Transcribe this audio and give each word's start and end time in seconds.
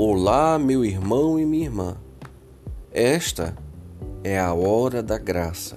Olá, 0.00 0.60
meu 0.60 0.84
irmão 0.84 1.40
e 1.40 1.44
minha 1.44 1.64
irmã. 1.64 1.96
Esta 2.92 3.58
é 4.22 4.38
a 4.38 4.54
hora 4.54 5.02
da 5.02 5.18
graça, 5.18 5.76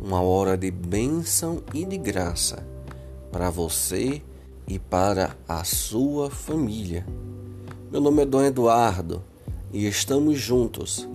uma 0.00 0.22
hora 0.22 0.56
de 0.56 0.70
bênção 0.70 1.62
e 1.74 1.84
de 1.84 1.98
graça 1.98 2.66
para 3.30 3.50
você 3.50 4.22
e 4.66 4.78
para 4.78 5.36
a 5.46 5.62
sua 5.62 6.30
família. 6.30 7.06
Meu 7.92 8.00
nome 8.00 8.22
é 8.22 8.24
Dom 8.24 8.42
Eduardo 8.42 9.22
e 9.70 9.86
estamos 9.86 10.38
juntos, 10.38 11.06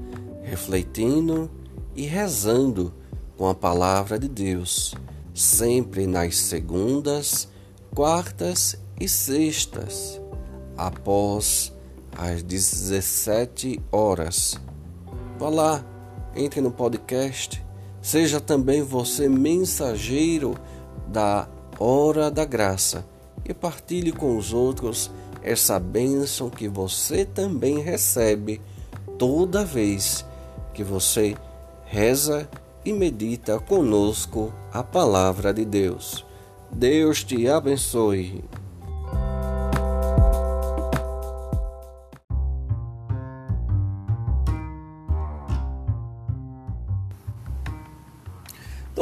refletindo 0.44 1.50
e 1.96 2.06
rezando 2.06 2.94
com 3.40 3.50
a 3.50 3.56
palavra 3.56 4.20
de 4.20 4.28
Deus, 4.28 4.94
sempre 5.34 6.06
nas 6.06 6.38
segundas, 6.38 7.50
quartas 7.96 8.78
e 9.00 9.10
sextas, 9.10 10.22
após 10.78 11.74
às 12.18 12.44
17 12.44 13.82
horas. 13.92 14.60
Vá 15.38 15.50
lá, 15.50 15.86
entre 16.36 16.62
no 16.62 16.72
podcast, 16.72 17.64
seja 18.02 18.40
também 18.40 18.82
você 18.82 19.28
mensageiro 19.30 20.56
da 21.08 21.48
hora 21.80 22.30
da 22.30 22.46
graça 22.46 23.06
e 23.46 23.54
partilhe 23.54 24.12
com 24.12 24.38
os 24.38 24.54
outros 24.54 25.10
essa 25.42 25.80
bênção 25.80 26.50
que 26.50 26.68
você 26.68 27.26
também 27.26 27.80
recebe 27.80 28.62
toda 29.18 29.64
vez 29.66 30.26
que 30.74 30.84
você 30.84 31.36
reza 31.86 32.48
e 32.86 32.94
medita 32.94 33.60
conosco 33.60 34.54
a 34.72 34.84
palavra 34.84 35.54
de 35.54 35.66
Deus. 35.66 36.26
Deus 36.72 37.24
te 37.24 37.48
abençoe. 37.48 38.44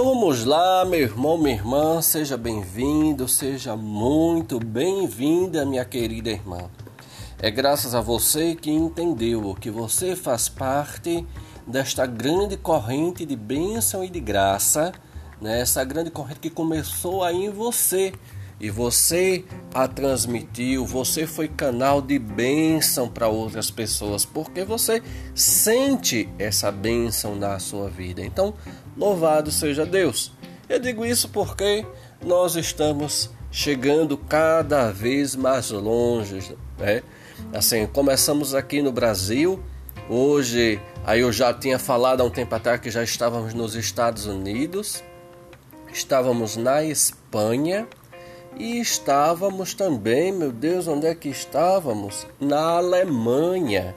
Vamos 0.10 0.46
lá, 0.46 0.86
meu 0.86 1.02
irmão, 1.02 1.38
minha 1.38 1.54
irmã, 1.54 2.02
seja 2.02 2.38
bem-vindo, 2.38 3.28
seja 3.28 3.76
muito 3.76 4.58
bem-vinda, 4.58 5.66
minha 5.66 5.84
querida 5.84 6.30
irmã. 6.30 6.70
É 7.38 7.52
graças 7.52 7.94
a 7.94 8.00
você 8.00 8.56
que 8.56 8.72
entendeu 8.72 9.54
que 9.60 9.70
você 9.70 10.16
faz 10.16 10.48
parte 10.48 11.28
desta 11.68 12.06
grande 12.06 12.56
corrente 12.56 13.26
de 13.26 13.36
bênção 13.36 14.02
e 14.02 14.10
de 14.10 14.22
graça, 14.22 14.94
né? 15.42 15.60
essa 15.60 15.84
grande 15.84 16.10
corrente 16.10 16.40
que 16.40 16.50
começou 16.50 17.22
aí 17.22 17.44
em 17.44 17.50
você 17.50 18.14
e 18.62 18.70
você 18.70 19.44
a 19.74 19.90
transmitiu, 19.90 20.86
você 20.86 21.28
foi 21.28 21.50
canal 21.50 22.02
de 22.02 22.18
bênção 22.18 23.10
para 23.10 23.28
outras 23.28 23.70
pessoas, 23.70 24.26
porque 24.26 24.64
você 24.64 25.04
sente 25.36 26.30
essa 26.40 26.72
bênção 26.72 27.36
na 27.36 27.60
sua 27.60 27.90
vida. 27.90 28.24
Então, 28.24 28.54
louvado 28.98 29.52
seja 29.52 29.86
Deus. 29.86 30.32
Eu 30.68 30.80
digo 30.80 31.06
isso 31.06 31.30
porque 31.30 31.86
nós 32.26 32.56
estamos 32.56 33.30
chegando 33.52 34.18
cada 34.18 34.92
vez 34.92 35.36
mais 35.36 35.72
longe, 35.72 36.56
né? 36.78 37.02
Assim, 37.54 37.86
começamos 37.88 38.56
aqui 38.56 38.82
no 38.82 38.92
Brasil, 38.92 39.64
hoje, 40.10 40.82
aí 41.06 41.22
eu 41.22 41.32
já 41.32 41.54
tinha 41.54 41.78
falado 41.78 42.22
há 42.22 42.24
um 42.24 42.30
tempo 42.30 42.54
atrás 42.56 42.82
que 42.82 42.90
já 42.90 43.04
estávamos 43.04 43.54
nos 43.54 43.76
Estados 43.76 44.26
Unidos, 44.26 45.04
estávamos 45.94 46.58
na 46.58 46.84
Espanha, 46.84 47.88
e 48.60 48.80
estávamos 48.80 49.76
também, 49.76 50.32
meu 50.32 50.52
Deus, 50.52 50.88
onde 50.88 51.06
é 51.06 51.14
que 51.14 51.30
estávamos? 51.30 52.26
Na 52.40 52.78
Alemanha. 52.78 53.96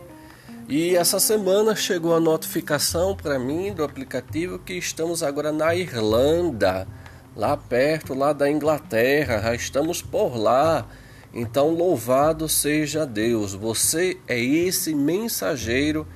E 0.71 0.95
essa 0.95 1.19
semana 1.19 1.75
chegou 1.75 2.15
a 2.15 2.21
notificação 2.21 3.17
para 3.17 3.41
mim 3.41 3.73
do 3.73 3.83
aplicativo 3.83 4.57
que 4.57 4.75
estamos 4.75 5.21
agora 5.21 5.51
na 5.51 5.75
Irlanda, 5.75 6.87
lá 7.35 7.57
perto, 7.57 8.15
lá 8.15 8.33
da 8.33 8.49
Inglaterra, 8.49 9.41
já 9.43 9.53
estamos 9.57 10.01
por 10.01 10.37
lá. 10.37 10.87
Então, 11.35 11.71
louvado 11.71 12.49
seja 12.49 13.05
Deus, 13.05 13.53
você 13.53 14.17
é 14.29 14.39
esse 14.39 14.95
mensageiro 14.95 16.07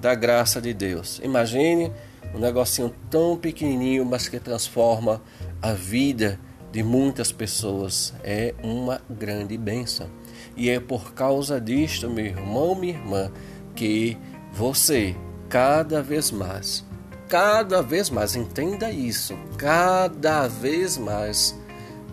da 0.00 0.14
graça 0.14 0.62
de 0.62 0.72
Deus. 0.72 1.20
Imagine 1.20 1.90
um 2.32 2.38
negocinho 2.38 2.94
tão 3.10 3.36
pequenininho, 3.36 4.04
mas 4.04 4.28
que 4.28 4.38
transforma 4.38 5.20
a 5.60 5.72
vida 5.72 6.38
de 6.70 6.84
muitas 6.84 7.32
pessoas 7.32 8.14
é 8.22 8.54
uma 8.62 9.00
grande 9.10 9.58
bênção. 9.58 10.08
E 10.56 10.70
é 10.70 10.78
por 10.78 11.14
causa 11.14 11.60
disto, 11.60 12.08
meu 12.08 12.26
irmão, 12.26 12.76
minha 12.76 12.94
irmã, 12.94 13.32
que 13.74 14.16
você 14.52 15.14
cada 15.48 16.02
vez 16.02 16.30
mais, 16.30 16.84
cada 17.28 17.82
vez 17.82 18.10
mais, 18.10 18.36
entenda 18.36 18.90
isso, 18.90 19.34
cada 19.56 20.46
vez 20.48 20.96
mais 20.96 21.58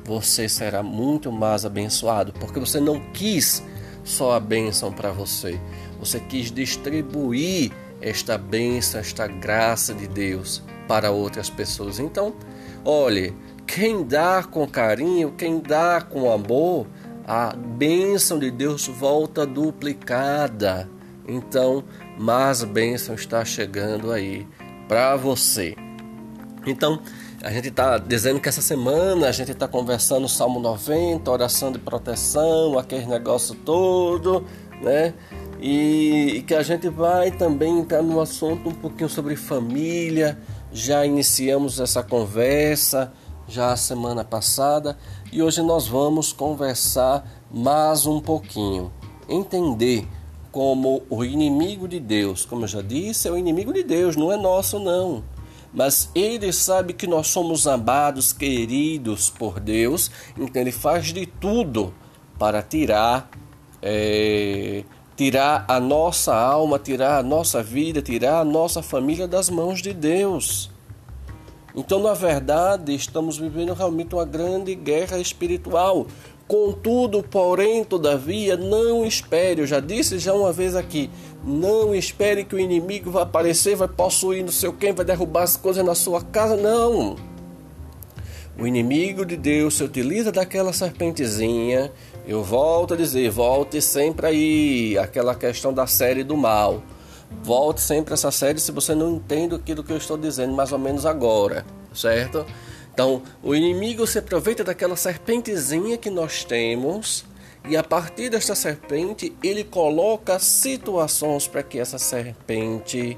você 0.04 0.50
será 0.50 0.82
muito 0.82 1.32
mais 1.32 1.66
abençoado, 1.66 2.34
porque 2.34 2.60
você 2.60 2.80
não 2.80 3.00
quis 3.14 3.64
só 4.04 4.34
a 4.34 4.40
bênção 4.40 4.92
para 4.92 5.12
você, 5.12 5.60
você 6.00 6.20
quis 6.20 6.52
distribuir 6.52 7.72
esta 8.02 8.38
bênção, 8.38 9.00
esta 9.00 9.28
graça 9.28 9.94
de 9.94 10.08
Deus 10.08 10.64
para 10.88 11.12
outras 11.12 11.50
pessoas. 11.50 12.00
Então, 12.00 12.34
olhe, 12.84 13.36
quem 13.68 14.04
dá 14.04 14.44
com 14.44 14.68
carinho, 14.68 15.32
quem 15.32 15.60
dá 15.60 16.02
com 16.02 16.32
amor, 16.32 16.88
a 17.26 17.56
bênção 17.56 18.40
de 18.40 18.52
Deus 18.52 18.88
volta 18.88 19.46
duplicada. 19.46 20.90
Então, 21.28 21.84
mais 22.18 22.64
bênção 22.64 23.16
está 23.16 23.44
chegando 23.46 24.12
aí 24.12 24.48
para 24.88 25.16
você. 25.16 25.76
Então, 26.66 27.00
a 27.44 27.52
gente 27.52 27.70
está 27.70 27.98
dizendo 27.98 28.40
que 28.40 28.48
essa 28.48 28.62
semana 28.62 29.28
a 29.28 29.32
gente 29.32 29.52
está 29.52 29.68
conversando 29.68 30.26
o 30.26 30.30
Salmo 30.30 30.60
90, 30.60 31.30
oração 31.32 31.72
de 31.72 31.80
proteção, 31.80 32.78
aquele 32.78 33.08
negócio 33.08 33.56
todo, 33.56 34.46
né? 34.82 35.14
E, 35.60 36.34
e 36.38 36.42
que 36.44 36.54
a 36.54 36.62
gente 36.62 36.88
vai 36.90 37.32
também 37.32 37.80
entrar 37.80 38.02
no 38.02 38.20
assunto 38.20 38.70
um 38.70 38.74
pouquinho 38.74 39.10
sobre 39.10 39.36
família. 39.36 40.38
Já 40.72 41.06
iniciamos 41.06 41.80
essa 41.80 42.04
conversa 42.04 43.12
já 43.48 43.74
a 43.74 43.78
semana 43.78 44.24
passada 44.24 44.98
e 45.32 45.42
hoje 45.42 45.62
nós 45.62 45.88
vamos 45.88 46.32
conversar 46.32 47.28
mais 47.52 48.06
um 48.06 48.20
pouquinho. 48.20 48.92
Entender 49.28 50.08
como 50.52 51.04
o 51.10 51.24
inimigo 51.24 51.88
de 51.88 52.00
Deus, 52.00 52.46
como 52.46 52.64
eu 52.64 52.68
já 52.68 52.82
disse, 52.82 53.28
é 53.28 53.32
o 53.32 53.38
inimigo 53.38 53.72
de 53.72 53.84
Deus, 53.84 54.16
não 54.16 54.32
é 54.32 54.38
nosso 54.38 54.80
não. 54.80 55.24
Mas 55.74 56.10
ele 56.14 56.52
sabe 56.52 56.94
que 56.94 57.08
nós 57.08 57.28
somos 57.28 57.66
amados, 57.66 58.34
queridos 58.34 59.30
por 59.30 59.60
Deus, 59.60 60.12
então 60.38 60.62
ele 60.62 60.72
faz 60.72 61.14
de 61.14 61.26
tudo 61.26 61.94
para 62.38 62.62
tirar 62.62 63.30
é, 63.82 64.84
tirar 65.16 65.66
a 65.68 65.80
nossa 65.80 66.36
alma, 66.36 66.80
tirar 66.80 67.20
a 67.20 67.24
nossa 67.24 67.64
vida, 67.64 68.02
tirar 68.02 68.40
a 68.40 68.46
nossa 68.46 68.82
família 68.82 69.28
das 69.28 69.50
mãos 69.50 69.82
de 69.82 69.94
Deus. 69.94 70.70
Então, 71.76 72.00
na 72.00 72.14
verdade, 72.14 72.94
estamos 72.94 73.38
vivendo 73.38 73.74
realmente 73.74 74.14
uma 74.14 74.26
grande 74.26 74.76
guerra 74.76 75.20
espiritual. 75.20 76.06
Contudo, 76.52 77.24
porém, 77.24 77.82
todavia, 77.82 78.58
não 78.58 79.06
espere, 79.06 79.62
eu 79.62 79.66
já 79.66 79.80
disse 79.80 80.20
já 80.20 80.34
uma 80.34 80.52
vez 80.52 80.76
aqui, 80.76 81.10
não 81.46 81.96
espere 81.96 82.44
que 82.44 82.54
o 82.54 82.60
inimigo 82.60 83.10
vai 83.10 83.24
aparecer, 83.24 83.78
vai 83.78 83.88
possuir 83.88 84.44
não 84.44 84.52
sei 84.52 84.70
quem, 84.74 84.92
vai 84.92 85.06
derrubar 85.06 85.44
as 85.44 85.56
coisas 85.56 85.86
na 85.86 85.96
sua 85.96 86.22
casa, 86.22 86.58
não. 86.58 87.16
O 88.60 88.68
inimigo 88.68 89.26
de 89.26 89.38
Deus 89.38 89.78
se 89.78 89.84
utiliza 89.86 90.30
daquela 90.30 90.74
serpentezinha, 90.74 91.90
eu 92.28 92.44
volto 92.44 92.96
a 92.96 92.98
dizer, 92.98 93.30
volte 93.30 93.82
sempre 93.82 94.28
aí, 94.28 94.98
aquela 94.98 95.34
questão 95.34 95.72
da 95.74 95.88
série 95.88 96.22
do 96.22 96.36
mal. 96.36 96.84
Volte 97.42 97.80
sempre 97.80 98.14
essa 98.14 98.30
série 98.30 98.60
se 98.60 98.74
você 98.74 98.94
não 98.94 99.14
entende 99.14 99.56
aquilo 99.56 99.86
que 99.86 99.94
eu 99.94 99.98
estou 99.98 100.18
dizendo 100.18 100.54
mais 100.54 100.74
ou 100.74 100.80
menos 100.80 101.06
agora, 101.06 101.66
certo? 101.94 102.46
Então, 102.94 103.22
o 103.42 103.56
inimigo 103.56 104.06
se 104.06 104.20
aproveita 104.20 104.64
daquela 104.64 104.96
serpentezinha 104.96 105.98
que 105.98 106.10
nós 106.10 106.44
temos 106.44 107.26
e 107.68 107.78
a 107.78 107.84
partir 107.84 108.30
desta 108.30 108.56
serpente 108.56 109.34
ele 109.44 109.64
coloca 109.64 110.40
situações 110.40 111.48
para 111.48 111.64
que 111.64 111.80
essa 111.80 111.98
serpente 111.98 113.18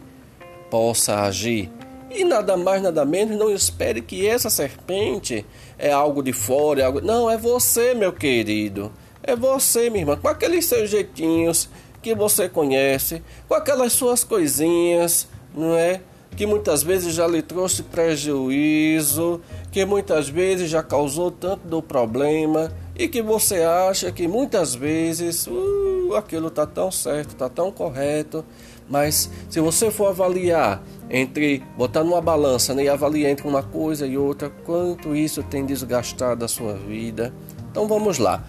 possa 0.70 1.22
agir. 1.22 1.72
E 2.12 2.24
nada 2.24 2.56
mais, 2.56 2.82
nada 2.82 3.04
menos, 3.06 3.38
não 3.38 3.50
espere 3.50 4.02
que 4.02 4.28
essa 4.28 4.50
serpente 4.50 5.44
é 5.80 5.92
algo 5.92 6.22
de 6.22 6.32
fora, 6.32 6.82
é 6.82 6.86
algo... 6.86 7.02
não, 7.02 7.30
é 7.30 7.38
você, 7.38 7.96
meu 7.96 8.14
querido. 8.14 8.92
É 9.24 9.36
você, 9.36 9.90
minha 9.90 10.04
irmã, 10.04 10.18
com 10.18 10.28
aqueles 10.28 10.66
seus 10.66 10.90
jeitinhos, 10.90 11.70
que 12.04 12.14
você 12.14 12.50
conhece, 12.50 13.24
com 13.48 13.56
aquelas 13.56 13.94
suas 13.94 14.24
coisinhas, 14.24 15.28
não 15.56 15.74
é? 15.76 16.02
Que 16.36 16.46
muitas 16.46 16.82
vezes 16.84 17.14
já 17.14 17.28
lhe 17.28 17.42
trouxe 17.42 17.84
prejuízo, 17.84 19.40
que 19.72 19.86
muitas 19.86 20.30
vezes 20.30 20.70
já 20.70 20.82
causou 20.82 21.30
tanto 21.30 21.68
do 21.68 21.82
problema 21.82 22.72
e 22.96 23.08
que 23.08 23.22
você 23.22 23.64
acha 23.64 24.12
que 24.12 24.28
muitas 24.28 24.76
vezes 24.76 25.48
uh, 25.48 26.16
aquilo, 26.16 26.48
está 26.48 26.66
tão 26.66 26.92
certo, 26.92 27.30
está 27.30 27.50
tão 27.50 27.72
correto, 27.72 28.46
mas 28.90 29.30
se 29.50 29.60
você 29.60 29.90
for 29.90 30.08
avaliar 30.08 30.84
entre 31.10 31.64
botar 31.78 32.04
numa 32.04 32.22
balança 32.22 32.74
né, 32.74 32.84
e 32.84 32.90
avaliar 32.90 33.32
entre 33.32 33.48
uma 33.48 33.64
coisa 33.64 34.06
e 34.06 34.18
outra, 34.18 34.50
quanto 34.50 35.16
isso 35.16 35.42
tem 35.44 35.66
desgastado 35.66 36.46
a 36.46 36.48
sua 36.48 36.74
vida. 36.74 37.34
Então 37.72 37.88
vamos 37.88 38.20
lá, 38.20 38.44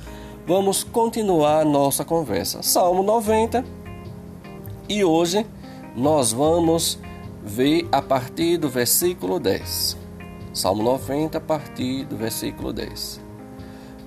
vamos 0.47 0.85
continuar 0.85 1.61
a 1.61 1.65
nossa 1.65 2.05
conversa. 2.05 2.63
Salmo 2.63 3.03
90 3.03 3.65
e 4.89 5.03
hoje 5.03 5.47
nós 5.97 6.33
vamos 6.33 6.99
ver 7.45 7.87
a 7.93 8.01
partir 8.01 8.57
do 8.57 8.69
versículo 8.69 9.39
10. 9.39 9.97
Salmo 10.53 10.83
90, 10.83 11.39
a 11.39 11.41
partir 11.41 12.05
do 12.07 12.17
versículo 12.17 12.73
10. 12.73 13.21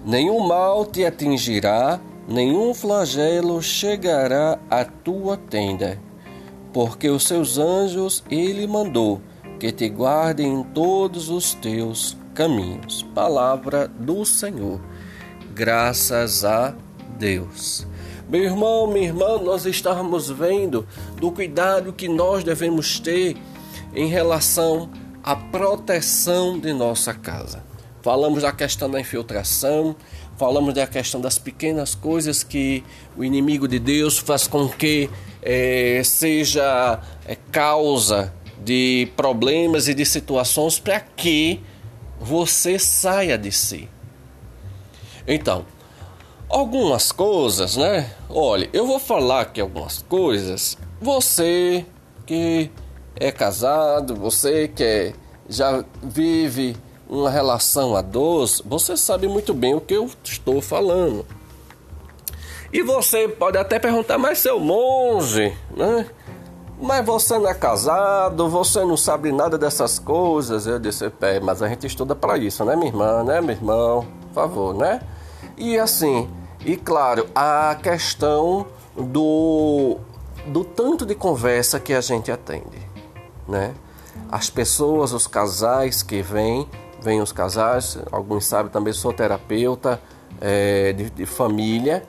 Nenhum 0.05 0.47
mal 0.47 0.85
te 0.85 1.05
atingirá, 1.05 1.99
nenhum 2.27 2.73
flagelo 2.73 3.61
chegará 3.61 4.57
à 4.69 4.83
tua 4.83 5.37
tenda, 5.37 6.01
porque 6.73 7.09
os 7.09 7.27
seus 7.27 7.57
anjos 7.57 8.23
ele 8.29 8.65
mandou 8.65 9.21
que 9.59 9.71
te 9.71 9.87
guardem 9.89 10.61
em 10.61 10.63
todos 10.63 11.29
os 11.29 11.53
teus 11.53 12.17
caminhos. 12.33 13.03
Palavra 13.13 13.87
do 13.87 14.23
Senhor. 14.23 14.79
Graças 15.53 16.45
a 16.45 16.75
Deus. 17.17 17.85
Meu 18.29 18.43
irmão, 18.43 18.87
minha 18.87 19.05
irmã, 19.05 19.37
nós 19.37 19.65
estamos 19.65 20.29
vendo 20.29 20.85
do 21.15 21.31
cuidado 21.31 21.93
que 21.93 22.09
nós 22.09 22.43
devemos 22.43 22.99
ter 22.99 23.37
em 23.95 24.07
relação 24.07 24.89
à 25.23 25.33
proteção 25.33 26.59
de 26.59 26.73
nossa 26.73 27.13
casa. 27.13 27.63
Falamos 28.01 28.41
da 28.41 28.51
questão 28.51 28.91
da 28.91 28.99
infiltração, 28.99 29.95
falamos 30.35 30.73
da 30.73 30.85
questão 30.85 31.21
das 31.21 31.39
pequenas 31.39 31.95
coisas 31.95 32.43
que 32.43 32.83
o 33.15 33.23
inimigo 33.23 33.65
de 33.65 33.79
Deus 33.79 34.17
faz 34.17 34.45
com 34.45 34.67
que 34.67 35.09
é, 35.41 36.01
seja 36.03 36.99
é, 37.25 37.37
causa 37.49 38.33
de 38.61 39.07
problemas 39.15 39.87
e 39.87 39.93
de 39.93 40.05
situações 40.05 40.77
para 40.77 40.99
que 40.99 41.61
você 42.19 42.77
saia 42.77 43.37
de 43.37 43.53
si. 43.53 43.87
Então, 45.25 45.65
algumas 46.49 47.11
coisas, 47.11 47.75
né? 47.75 48.09
Olha, 48.29 48.69
eu 48.73 48.85
vou 48.85 48.99
falar 48.99 49.41
aqui 49.41 49.61
algumas 49.61 50.01
coisas. 50.03 50.77
Você 51.01 51.85
que 52.25 52.71
é 53.15 53.31
casado, 53.31 54.15
você 54.15 54.67
que 54.67 54.83
é, 54.83 55.13
já 55.47 55.83
vive 56.01 56.75
uma 57.09 57.29
relação 57.29 57.95
a 57.95 58.01
dois, 58.01 58.61
você 58.65 58.97
sabe 58.97 59.27
muito 59.27 59.53
bem 59.53 59.75
o 59.75 59.81
que 59.81 59.93
eu 59.93 60.09
estou 60.23 60.61
falando. 60.61 61.25
E 62.71 62.81
você 62.81 63.27
pode 63.27 63.57
até 63.57 63.79
perguntar, 63.79 64.17
mas 64.17 64.39
seu 64.39 64.59
monge, 64.59 65.55
né? 65.75 66.05
Mas 66.79 67.03
você 67.05 67.39
não 67.39 67.49
é 67.49 67.53
casado, 67.53 68.49
você 68.49 68.83
não 68.83 68.97
sabe 68.97 69.31
nada 69.31 69.57
dessas 69.57 69.97
coisas. 69.97 70.67
Eu 70.67 70.77
disse, 70.77 71.09
pé, 71.09 71.39
mas 71.39 71.61
a 71.61 71.69
gente 71.69 71.87
estuda 71.87 72.13
para 72.13 72.37
isso, 72.37 72.63
né, 72.65 72.75
minha 72.75 72.89
irmã, 72.89 73.23
né, 73.23 73.41
meu 73.41 73.55
irmão? 73.55 74.05
Por 74.27 74.33
favor, 74.33 74.73
né? 74.75 74.99
E 75.57 75.77
assim, 75.79 76.29
e 76.63 76.77
claro, 76.77 77.27
a 77.33 77.75
questão 77.81 78.67
do, 78.95 79.97
do 80.45 80.63
tanto 80.63 81.05
de 81.05 81.15
conversa 81.15 81.79
que 81.79 81.93
a 81.93 82.01
gente 82.01 82.31
atende, 82.31 82.79
né? 83.47 83.73
As 84.31 84.49
pessoas, 84.49 85.13
os 85.13 85.25
casais 85.25 86.03
que 86.03 86.21
vêm, 86.21 86.67
vêm 87.01 87.21
os 87.21 87.31
casais, 87.31 87.97
alguns 88.11 88.45
sabem 88.45 88.71
também, 88.71 88.93
sou 88.93 89.13
terapeuta 89.13 90.01
é, 90.39 90.93
de, 90.93 91.09
de 91.09 91.25
família, 91.25 92.03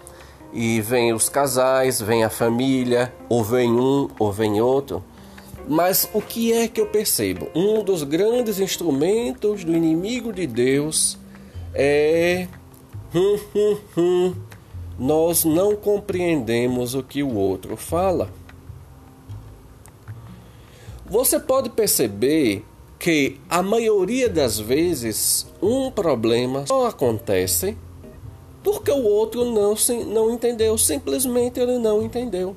e 0.52 0.80
vem 0.80 1.12
os 1.12 1.28
casais, 1.28 2.00
vem 2.00 2.24
a 2.24 2.30
família, 2.30 3.14
ou 3.28 3.44
vem 3.44 3.72
um, 3.72 4.08
ou 4.18 4.32
vem 4.32 4.60
outro. 4.60 5.02
Mas 5.68 6.08
o 6.12 6.20
que 6.20 6.52
é 6.52 6.66
que 6.66 6.80
eu 6.80 6.86
percebo? 6.86 7.48
Um 7.54 7.82
dos 7.82 8.02
grandes 8.02 8.58
instrumentos 8.58 9.64
do 9.64 9.76
inimigo 9.76 10.32
de 10.32 10.46
Deus 10.46 11.18
é. 11.74 12.48
Hum, 13.14 13.38
hum, 13.54 13.76
hum, 13.96 14.34
nós 14.98 15.44
não 15.44 15.74
compreendemos 15.74 16.94
o 16.94 17.02
que 17.02 17.22
o 17.22 17.34
outro 17.34 17.76
fala. 17.76 18.28
Você 21.06 21.40
pode 21.40 21.70
perceber 21.70 22.64
que 22.98 23.40
a 23.48 23.62
maioria 23.62 24.28
das 24.28 24.58
vezes 24.58 25.46
um 25.62 25.90
problema 25.90 26.66
só 26.66 26.88
acontece 26.88 27.76
porque 28.62 28.90
o 28.90 29.04
outro 29.04 29.44
não, 29.46 29.74
não 30.06 30.30
entendeu, 30.30 30.76
simplesmente 30.76 31.58
ele 31.58 31.78
não 31.78 32.02
entendeu. 32.02 32.54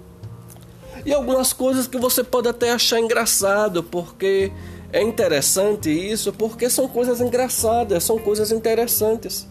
E 1.06 1.14
algumas 1.14 1.54
coisas 1.54 1.88
que 1.88 1.98
você 1.98 2.24
pode 2.24 2.50
até 2.50 2.72
achar 2.72 3.00
engraçado, 3.00 3.82
porque 3.82 4.52
é 4.92 5.02
interessante 5.02 5.90
isso, 5.90 6.34
porque 6.34 6.70
são 6.70 6.88
coisas 6.88 7.22
engraçadas, 7.22 8.04
são 8.04 8.18
coisas 8.20 8.52
interessantes. 8.52 9.48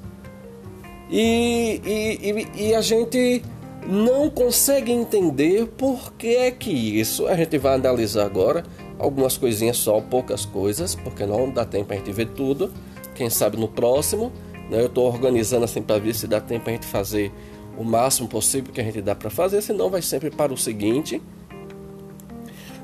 E, 1.10 1.80
e, 1.84 2.30
e, 2.30 2.68
e 2.68 2.74
a 2.74 2.80
gente 2.80 3.42
não 3.86 4.30
consegue 4.30 4.92
entender 4.92 5.66
por 5.66 6.12
que 6.12 6.36
é 6.36 6.50
que 6.50 6.70
isso. 6.70 7.26
A 7.26 7.34
gente 7.34 7.58
vai 7.58 7.74
analisar 7.74 8.24
agora 8.24 8.64
algumas 8.98 9.36
coisinhas 9.36 9.78
só, 9.78 10.00
poucas 10.00 10.44
coisas, 10.44 10.94
porque 10.94 11.26
não 11.26 11.50
dá 11.50 11.64
tempo 11.64 11.92
a 11.92 11.96
gente 11.96 12.12
ver 12.12 12.28
tudo. 12.28 12.72
Quem 13.14 13.28
sabe 13.28 13.56
no 13.56 13.66
próximo. 13.66 14.30
Né? 14.70 14.80
Eu 14.80 14.86
estou 14.86 15.06
organizando 15.06 15.64
assim 15.64 15.82
para 15.82 15.98
ver 15.98 16.14
se 16.14 16.26
dá 16.26 16.40
tempo 16.40 16.68
a 16.68 16.72
gente 16.72 16.86
fazer 16.86 17.32
o 17.76 17.84
máximo 17.84 18.28
possível 18.28 18.72
que 18.72 18.80
a 18.80 18.84
gente 18.84 19.00
dá 19.00 19.14
para 19.14 19.30
fazer, 19.30 19.62
senão 19.62 19.88
vai 19.88 20.02
sempre 20.02 20.30
para 20.30 20.52
o 20.52 20.56
seguinte. 20.56 21.20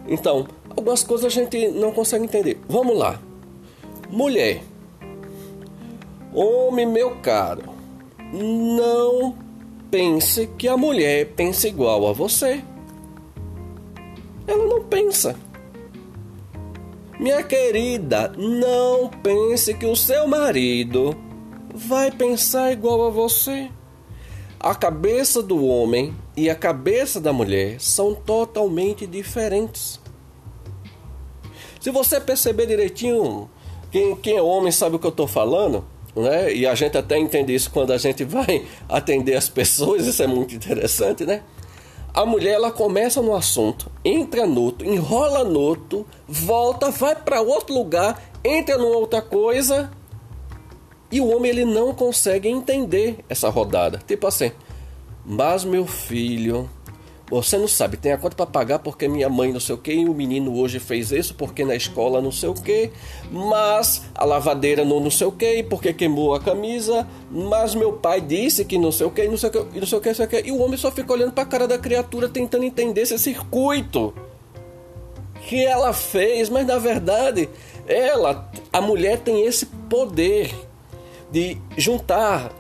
Então, 0.09 0.47
algumas 0.71 1.03
coisas 1.03 1.27
a 1.27 1.29
gente 1.29 1.69
não 1.69 1.93
consegue 1.93 2.25
entender. 2.25 2.59
Vamos 2.69 2.97
lá. 2.97 3.21
Mulher. 4.09 4.63
Homem, 6.33 6.87
meu 6.87 7.17
caro, 7.17 7.63
não 8.33 9.37
pense 9.91 10.47
que 10.59 10.69
a 10.69 10.77
mulher 10.77 11.33
pensa 11.35 11.69
igual 11.69 12.07
a 12.09 12.13
você. 12.13 12.63
Ela 14.47 14.67
não 14.67 14.85
pensa. 14.85 15.37
Minha 17.19 17.43
querida, 17.43 18.33
não 18.37 19.09
pense 19.09 19.73
que 19.75 19.87
o 19.87 19.97
seu 19.97 20.29
marido 20.29 21.17
vai 21.75 22.11
pensar 22.11 22.73
igual 22.73 23.07
a 23.07 23.11
você. 23.11 23.71
A 24.61 24.75
cabeça 24.75 25.43
do 25.43 25.65
homem 25.65 26.15
e 26.37 26.51
a 26.51 26.55
cabeça 26.55 27.21
da 27.21 27.33
mulher 27.33 27.81
são 27.81 28.15
totalmente 28.15 29.07
diferentes. 29.07 30.01
Se 31.81 31.91
você 31.91 32.21
perceber 32.21 32.67
direitinho, 32.67 33.49
quem, 33.91 34.17
quem 34.17 34.37
é 34.37 34.43
homem 34.43 34.73
sabe 34.73 34.97
o 34.97 34.99
que 34.99 35.07
eu 35.07 35.11
estou 35.11 35.27
falando, 35.27 35.85
né? 36.23 36.53
E 36.53 36.67
a 36.67 36.75
gente 36.75 36.97
até 36.97 37.19
entende 37.19 37.55
isso 37.55 37.71
quando 37.71 37.93
a 37.93 37.99
gente 37.99 38.25
vai 38.25 38.65
atender 38.89 39.35
as 39.35 39.49
pessoas, 39.49 40.07
isso 40.07 40.23
é 40.23 40.27
muito 40.27 40.55
interessante, 40.55 41.25
né? 41.25 41.43
A 42.15 42.25
mulher 42.25 42.55
ela 42.55 42.73
começa 42.73 43.21
no 43.21 43.35
assunto, 43.35 43.93
entra 44.03 44.47
no 44.47 44.63
outro, 44.63 44.89
enrola 44.89 45.45
no 45.45 45.61
outro, 45.61 46.07
volta, 46.27 46.91
vai 46.91 47.15
para 47.15 47.43
outro 47.43 47.75
lugar, 47.75 48.23
entra 48.43 48.79
numa 48.79 48.97
outra 48.97 49.21
coisa 49.21 49.91
e 51.13 51.21
o 51.21 51.29
homem 51.29 51.51
ele 51.51 51.65
não 51.67 51.95
consegue 51.95 52.49
entender 52.49 53.19
essa 53.29 53.51
rodada. 53.51 54.01
Tipo 54.07 54.27
assim, 54.27 54.51
mas 55.27 55.63
meu 55.63 55.87
filho, 55.87 56.71
você 57.29 57.59
não 57.59 57.67
sabe, 57.67 57.97
tem 57.97 58.13
a 58.13 58.19
conta 58.19 58.37
para 58.37 58.47
pagar 58.47 58.79
porque 58.79 59.09
minha 59.09 59.29
mãe 59.29 59.53
não 59.53 59.59
sei 59.59 59.75
o 59.75 59.79
que, 59.79 59.93
e 59.93 60.09
o 60.09 60.15
menino 60.15 60.57
hoje 60.57 60.79
fez 60.79 61.11
isso 61.11 61.35
porque 61.35 61.65
na 61.65 61.75
escola 61.75 62.23
não 62.23 62.31
sei 62.31 62.49
o 62.49 62.55
que, 62.55 62.91
mas 63.31 64.05
a 64.15 64.25
lavadeira 64.25 64.85
não 64.85 65.01
não 65.01 65.11
sei 65.11 65.27
o 65.27 65.33
que, 65.33 65.63
porque 65.65 65.93
queimou 65.93 66.35
a 66.35 66.41
camisa, 66.41 67.07
mas 67.31 67.75
meu 67.75 67.95
pai 67.95 68.21
disse 68.21 68.65
que 68.65 68.79
não 68.79 68.93
sei 68.93 69.07
o 69.07 69.11
que, 69.11 69.27
não 69.27 69.37
sei 69.37 69.49
o 69.49 69.53
que, 69.53 69.81
não 69.81 69.87
sei 69.87 69.99
o 69.99 70.01
que, 70.01 70.09
não 70.09 70.15
sei 70.15 70.25
o 70.27 70.29
que, 70.29 70.43
e 70.47 70.53
o 70.53 70.59
homem 70.59 70.77
só 70.77 70.93
fica 70.93 71.13
olhando 71.13 71.33
para 71.33 71.43
a 71.43 71.47
cara 71.47 71.67
da 71.67 71.79
criatura 71.79 72.29
tentando 72.29 72.65
entender 72.65 73.01
esse 73.01 73.19
circuito 73.19 74.15
que 75.49 75.65
ela 75.65 75.93
fez, 75.93 76.49
mas 76.49 76.65
na 76.65 76.79
verdade, 76.79 77.49
ela, 77.89 78.51
a 78.73 78.81
mulher 78.81 79.19
tem 79.21 79.45
esse 79.45 79.67
poder 79.67 80.55
de 81.31 81.59
juntar 81.77 82.53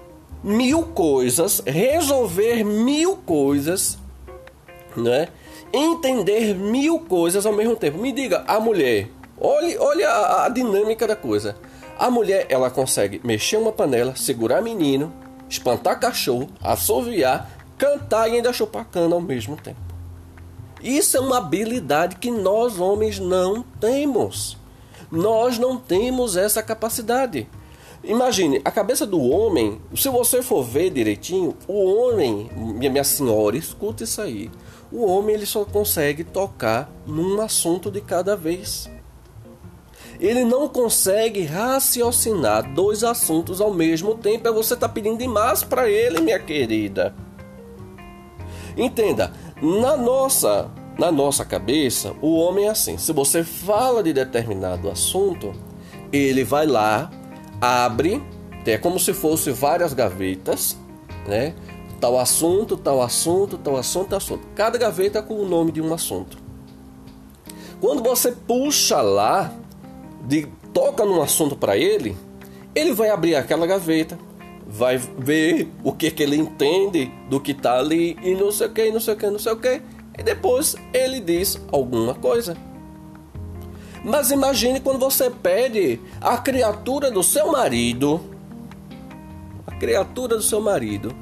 mil 0.42 0.82
coisas, 0.82 1.62
resolver 1.64 2.64
mil 2.64 3.16
coisas 3.16 3.98
né? 4.96 5.28
Entender 5.72 6.54
mil 6.54 7.00
coisas 7.00 7.44
ao 7.44 7.52
mesmo 7.52 7.76
tempo. 7.76 7.98
Me 7.98 8.12
diga, 8.12 8.44
a 8.46 8.58
mulher, 8.60 9.08
olhe, 9.38 9.76
olhe 9.78 10.04
a, 10.04 10.44
a 10.44 10.48
dinâmica 10.48 11.06
da 11.06 11.16
coisa. 11.16 11.56
A 11.98 12.10
mulher, 12.10 12.46
ela 12.48 12.70
consegue 12.70 13.20
mexer 13.24 13.56
uma 13.56 13.72
panela, 13.72 14.14
segurar 14.14 14.60
menino, 14.60 15.12
espantar 15.48 15.98
cachorro, 15.98 16.48
assoviar, 16.62 17.50
cantar 17.78 18.28
e 18.28 18.36
ainda 18.36 18.52
chupar 18.52 18.84
cana 18.84 19.14
ao 19.14 19.20
mesmo 19.20 19.56
tempo. 19.56 19.80
Isso 20.82 21.16
é 21.16 21.20
uma 21.20 21.38
habilidade 21.38 22.16
que 22.16 22.30
nós 22.30 22.78
homens 22.78 23.18
não 23.18 23.62
temos. 23.80 24.58
Nós 25.10 25.58
não 25.58 25.78
temos 25.78 26.36
essa 26.36 26.62
capacidade. 26.62 27.48
Imagine, 28.04 28.60
a 28.64 28.70
cabeça 28.70 29.06
do 29.06 29.20
homem, 29.20 29.80
se 29.94 30.08
você 30.08 30.42
for 30.42 30.62
ver 30.62 30.90
direitinho, 30.90 31.56
o 31.66 31.84
homem, 31.84 32.48
minha, 32.54 32.90
minha 32.90 33.04
senhora, 33.04 33.56
escuta 33.56 34.04
isso 34.04 34.20
aí. 34.20 34.50
O 34.90 35.04
homem 35.04 35.34
ele 35.34 35.46
só 35.46 35.64
consegue 35.64 36.22
tocar 36.24 36.90
num 37.06 37.40
assunto 37.40 37.90
de 37.90 38.00
cada 38.00 38.36
vez. 38.36 38.90
Ele 40.18 40.44
não 40.44 40.68
consegue 40.68 41.44
raciocinar 41.44 42.72
dois 42.72 43.04
assuntos 43.04 43.60
ao 43.60 43.72
mesmo 43.72 44.14
tempo. 44.14 44.48
É 44.48 44.52
você 44.52 44.74
está 44.74 44.88
pedindo 44.88 45.18
demais 45.18 45.62
para 45.62 45.88
ele, 45.90 46.20
minha 46.20 46.38
querida. 46.38 47.14
Entenda, 48.76 49.32
na 49.60 49.96
nossa, 49.96 50.70
na 50.98 51.10
nossa 51.10 51.44
cabeça, 51.44 52.14
o 52.20 52.36
homem 52.36 52.66
é 52.66 52.70
assim. 52.70 52.96
Se 52.96 53.12
você 53.12 53.42
fala 53.42 54.02
de 54.02 54.12
determinado 54.12 54.90
assunto, 54.90 55.52
ele 56.12 56.44
vai 56.44 56.66
lá, 56.66 57.10
abre, 57.60 58.22
é 58.66 58.78
como 58.78 58.98
se 58.98 59.12
fosse 59.12 59.50
várias 59.50 59.92
gavetas, 59.94 60.76
né? 61.26 61.54
Tal 62.00 62.18
assunto, 62.18 62.76
tal 62.76 63.02
assunto, 63.02 63.56
tal 63.58 63.76
assunto, 63.76 64.08
tal 64.08 64.18
assunto. 64.18 64.46
Cada 64.54 64.78
gaveta 64.78 65.22
com 65.22 65.34
o 65.34 65.48
nome 65.48 65.72
de 65.72 65.80
um 65.80 65.92
assunto. 65.94 66.38
Quando 67.80 68.02
você 68.02 68.32
puxa 68.32 69.00
lá, 69.00 69.52
de, 70.26 70.46
toca 70.72 71.04
num 71.04 71.22
assunto 71.22 71.56
para 71.56 71.76
ele, 71.76 72.16
ele 72.74 72.92
vai 72.92 73.10
abrir 73.10 73.36
aquela 73.36 73.66
gaveta, 73.66 74.18
vai 74.66 74.98
ver 74.98 75.70
o 75.84 75.92
que, 75.92 76.10
que 76.10 76.22
ele 76.22 76.36
entende 76.36 77.10
do 77.30 77.40
que 77.40 77.52
está 77.52 77.78
ali 77.78 78.18
e 78.22 78.34
não 78.34 78.50
sei 78.50 78.66
o 78.66 78.70
que, 78.70 78.90
não 78.90 79.00
sei 79.00 79.14
o 79.14 79.16
que, 79.16 79.30
não 79.30 79.38
sei 79.38 79.52
o 79.52 79.56
que. 79.56 79.82
E 80.18 80.22
depois 80.22 80.76
ele 80.92 81.20
diz 81.20 81.60
alguma 81.70 82.14
coisa. 82.14 82.56
Mas 84.04 84.30
imagine 84.30 84.80
quando 84.80 84.98
você 84.98 85.30
pede 85.30 86.00
a 86.20 86.38
criatura 86.38 87.10
do 87.10 87.22
seu 87.22 87.50
marido, 87.50 88.20
a 89.66 89.72
criatura 89.72 90.36
do 90.36 90.42
seu 90.42 90.60
marido, 90.60 91.14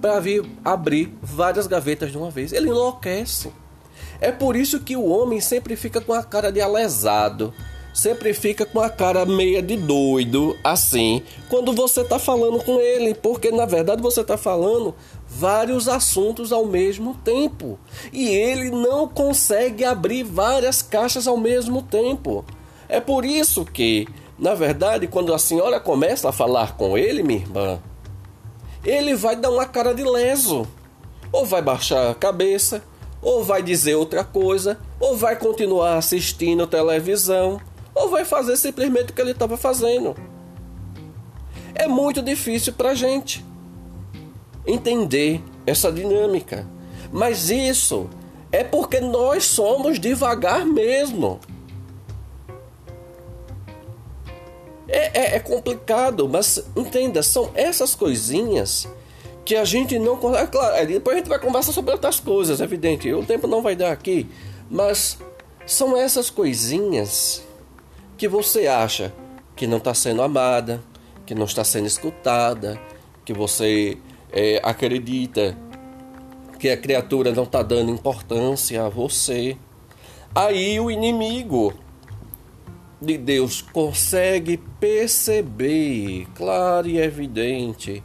para 0.00 0.18
vir 0.20 0.44
abrir 0.64 1.12
várias 1.20 1.66
gavetas 1.66 2.10
de 2.10 2.18
uma 2.18 2.30
vez. 2.30 2.52
Ele 2.52 2.68
enlouquece. 2.68 3.52
É 4.20 4.30
por 4.30 4.56
isso 4.56 4.80
que 4.80 4.96
o 4.96 5.06
homem 5.06 5.40
sempre 5.40 5.76
fica 5.76 6.00
com 6.00 6.12
a 6.12 6.22
cara 6.22 6.50
de 6.50 6.60
alesado, 6.60 7.54
sempre 7.92 8.34
fica 8.34 8.66
com 8.66 8.80
a 8.80 8.90
cara 8.90 9.24
meia 9.24 9.62
de 9.62 9.76
doido, 9.76 10.56
assim, 10.62 11.22
quando 11.48 11.72
você 11.72 12.02
está 12.02 12.18
falando 12.18 12.62
com 12.62 12.78
ele, 12.80 13.14
porque 13.14 13.50
na 13.50 13.64
verdade 13.64 14.02
você 14.02 14.20
está 14.20 14.36
falando 14.36 14.94
vários 15.26 15.88
assuntos 15.88 16.52
ao 16.52 16.66
mesmo 16.66 17.14
tempo 17.24 17.78
e 18.12 18.28
ele 18.28 18.70
não 18.70 19.08
consegue 19.08 19.84
abrir 19.84 20.22
várias 20.22 20.82
caixas 20.82 21.26
ao 21.26 21.36
mesmo 21.36 21.82
tempo. 21.82 22.44
É 22.88 23.00
por 23.00 23.24
isso 23.24 23.64
que, 23.64 24.06
na 24.38 24.54
verdade, 24.54 25.06
quando 25.06 25.32
a 25.32 25.38
senhora 25.38 25.78
começa 25.78 26.28
a 26.28 26.32
falar 26.32 26.76
com 26.76 26.98
ele, 26.98 27.22
minha 27.22 27.40
irmã, 27.40 27.80
ele 28.84 29.14
vai 29.14 29.36
dar 29.36 29.50
uma 29.50 29.66
cara 29.66 29.94
de 29.94 30.02
leso, 30.02 30.66
ou 31.32 31.44
vai 31.44 31.62
baixar 31.62 32.10
a 32.10 32.14
cabeça, 32.14 32.82
ou 33.22 33.44
vai 33.44 33.62
dizer 33.62 33.94
outra 33.94 34.24
coisa, 34.24 34.78
ou 34.98 35.16
vai 35.16 35.36
continuar 35.36 35.96
assistindo 35.96 36.66
televisão, 36.66 37.60
ou 37.94 38.08
vai 38.08 38.24
fazer 38.24 38.56
simplesmente 38.56 39.10
o 39.10 39.12
que 39.12 39.20
ele 39.20 39.32
estava 39.32 39.56
fazendo. 39.56 40.16
É 41.74 41.86
muito 41.86 42.22
difícil 42.22 42.72
para 42.72 42.90
a 42.90 42.94
gente 42.94 43.44
entender 44.66 45.42
essa 45.66 45.90
dinâmica. 45.90 46.66
Mas 47.12 47.50
isso 47.50 48.08
é 48.52 48.62
porque 48.64 49.00
nós 49.00 49.44
somos 49.44 49.98
devagar 49.98 50.64
mesmo. 50.64 51.40
É, 54.92 55.20
é, 55.20 55.36
é, 55.36 55.38
complicado, 55.38 56.28
mas 56.28 56.64
entenda, 56.76 57.22
são 57.22 57.50
essas 57.54 57.94
coisinhas 57.94 58.88
que 59.44 59.54
a 59.54 59.64
gente 59.64 59.98
não 60.00 60.16
consegue. 60.16 60.42
É 60.42 60.46
claro, 60.48 60.86
depois 60.86 61.14
a 61.14 61.18
gente 61.20 61.28
vai 61.28 61.38
conversar 61.38 61.72
sobre 61.72 61.92
outras 61.92 62.18
coisas, 62.18 62.60
é 62.60 62.64
evidente. 62.64 63.12
O 63.12 63.24
tempo 63.24 63.46
não 63.46 63.62
vai 63.62 63.76
dar 63.76 63.92
aqui, 63.92 64.28
mas 64.68 65.16
são 65.64 65.96
essas 65.96 66.28
coisinhas 66.28 67.44
que 68.18 68.26
você 68.26 68.66
acha 68.66 69.12
que 69.54 69.66
não 69.66 69.78
está 69.78 69.94
sendo 69.94 70.22
amada, 70.22 70.82
que 71.24 71.36
não 71.36 71.44
está 71.44 71.62
sendo 71.62 71.86
escutada, 71.86 72.80
que 73.24 73.32
você 73.32 73.96
é, 74.32 74.60
acredita 74.64 75.56
que 76.58 76.68
a 76.68 76.76
criatura 76.76 77.32
não 77.32 77.44
está 77.44 77.62
dando 77.62 77.92
importância 77.92 78.84
a 78.84 78.88
você. 78.88 79.56
Aí 80.34 80.80
o 80.80 80.90
inimigo 80.90 81.74
de 83.00 83.16
Deus 83.16 83.62
consegue 83.62 84.58
perceber, 84.78 86.26
claro 86.34 86.86
e 86.86 86.98
evidente, 86.98 88.02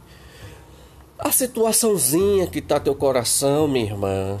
a 1.18 1.30
situaçãozinha 1.30 2.46
que 2.46 2.58
está 2.60 2.80
teu 2.80 2.94
coração, 2.94 3.68
minha 3.68 3.86
irmã. 3.86 4.38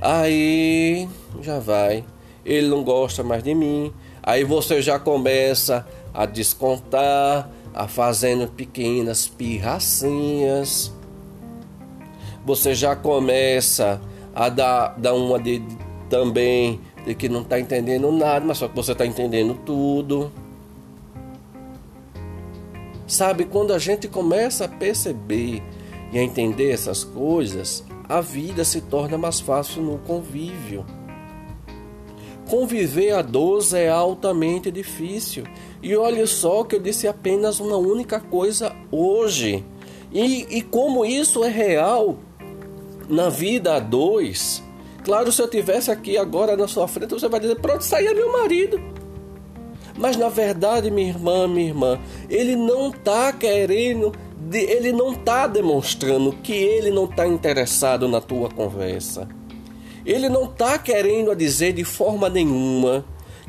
Aí 0.00 1.08
já 1.42 1.58
vai. 1.58 2.04
Ele 2.44 2.68
não 2.68 2.82
gosta 2.82 3.22
mais 3.22 3.42
de 3.42 3.54
mim. 3.54 3.92
Aí 4.22 4.44
você 4.44 4.80
já 4.80 4.98
começa 4.98 5.86
a 6.12 6.24
descontar, 6.26 7.50
a 7.74 7.86
fazendo 7.86 8.48
pequenas 8.48 9.28
pirracinhas. 9.28 10.92
Você 12.44 12.74
já 12.74 12.96
começa 12.96 14.00
a 14.34 14.48
dar, 14.48 14.98
dar 14.98 15.14
uma 15.14 15.38
de 15.38 15.62
também 16.08 16.80
de 17.04 17.14
que 17.14 17.28
não 17.28 17.42
está 17.42 17.58
entendendo 17.58 18.10
nada, 18.12 18.44
mas 18.44 18.58
só 18.58 18.68
que 18.68 18.76
você 18.76 18.92
está 18.92 19.06
entendendo 19.06 19.54
tudo. 19.64 20.30
Sabe, 23.06 23.44
quando 23.44 23.72
a 23.72 23.78
gente 23.78 24.06
começa 24.06 24.66
a 24.66 24.68
perceber 24.68 25.62
e 26.12 26.18
a 26.18 26.22
entender 26.22 26.70
essas 26.70 27.04
coisas, 27.04 27.82
a 28.08 28.20
vida 28.20 28.64
se 28.64 28.80
torna 28.82 29.16
mais 29.16 29.40
fácil 29.40 29.82
no 29.82 29.98
convívio. 29.98 30.84
Conviver 32.48 33.12
a 33.12 33.20
dois 33.20 33.74
é 33.74 33.88
altamente 33.88 34.70
difícil. 34.70 35.44
E 35.82 35.94
olha 35.94 36.26
só 36.26 36.64
que 36.64 36.76
eu 36.76 36.80
disse 36.80 37.06
apenas 37.06 37.60
uma 37.60 37.76
única 37.76 38.18
coisa 38.18 38.74
hoje. 38.90 39.64
E, 40.10 40.58
e 40.58 40.62
como 40.62 41.04
isso 41.04 41.44
é 41.44 41.50
real 41.50 42.16
na 43.08 43.28
vida 43.28 43.76
a 43.76 43.78
dois. 43.78 44.62
Claro, 45.04 45.32
se 45.32 45.40
eu 45.40 45.48
tivesse 45.48 45.90
aqui 45.90 46.16
agora 46.16 46.56
na 46.56 46.68
sua 46.68 46.86
frente, 46.88 47.10
você 47.10 47.28
vai 47.28 47.40
dizer: 47.40 47.56
pronto, 47.56 47.84
é 47.94 48.14
meu 48.14 48.32
marido. 48.32 48.80
Mas 49.96 50.16
na 50.16 50.28
verdade, 50.28 50.90
minha 50.90 51.08
irmã, 51.08 51.48
minha 51.48 51.68
irmã, 51.68 51.98
ele 52.30 52.54
não 52.54 52.90
está 52.90 53.32
querendo, 53.32 54.12
ele 54.52 54.92
não 54.92 55.12
está 55.12 55.46
demonstrando 55.46 56.32
que 56.32 56.52
ele 56.52 56.90
não 56.90 57.04
está 57.04 57.26
interessado 57.26 58.06
na 58.06 58.20
tua 58.20 58.48
conversa. 58.48 59.28
Ele 60.06 60.28
não 60.28 60.44
está 60.44 60.78
querendo 60.78 61.34
dizer 61.34 61.72
de 61.72 61.84
forma 61.84 62.28
nenhuma 62.28 63.04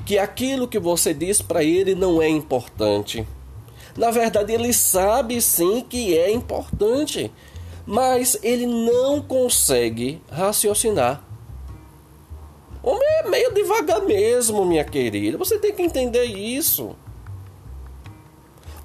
que 0.06 0.18
aquilo 0.18 0.68
que 0.68 0.80
você 0.80 1.14
diz 1.14 1.40
para 1.40 1.64
ele 1.64 1.94
não 1.94 2.20
é 2.20 2.28
importante. 2.28 3.26
Na 3.96 4.10
verdade, 4.10 4.52
ele 4.52 4.74
sabe 4.74 5.40
sim 5.42 5.86
que 5.88 6.18
é 6.18 6.32
importante, 6.32 7.32
mas 7.86 8.40
ele 8.42 8.66
não 8.66 9.22
consegue 9.22 10.20
raciocinar. 10.32 11.29
Homem 12.82 13.08
é 13.20 13.30
meio 13.30 13.54
devagar 13.54 14.02
mesmo, 14.02 14.66
minha 14.66 14.84
querida. 14.84 15.38
Você 15.38 15.60
tem 15.60 15.74
que 15.74 15.82
entender 15.82 16.26
isso. 16.26 16.96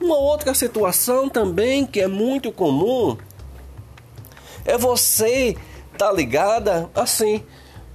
Uma 0.01 0.17
outra 0.17 0.53
situação 0.55 1.29
também 1.29 1.87
que 1.87 2.01
é 2.01 2.09
muito 2.09 2.51
comum 2.51 3.17
é 4.65 4.77
você 4.77 5.57
tá 5.97 6.11
ligada 6.11 6.91
assim 6.95 7.45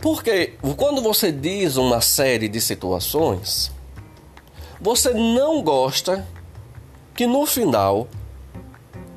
porque 0.02 0.54
quando 0.78 1.02
você 1.02 1.32
diz 1.32 1.76
uma 1.76 2.00
série 2.00 2.48
de 2.48 2.62
situações, 2.62 3.72
você 4.80 5.14
não 5.14 5.62
gosta 5.62 6.26
que 7.14 7.28
no 7.28 7.46
final 7.46 8.08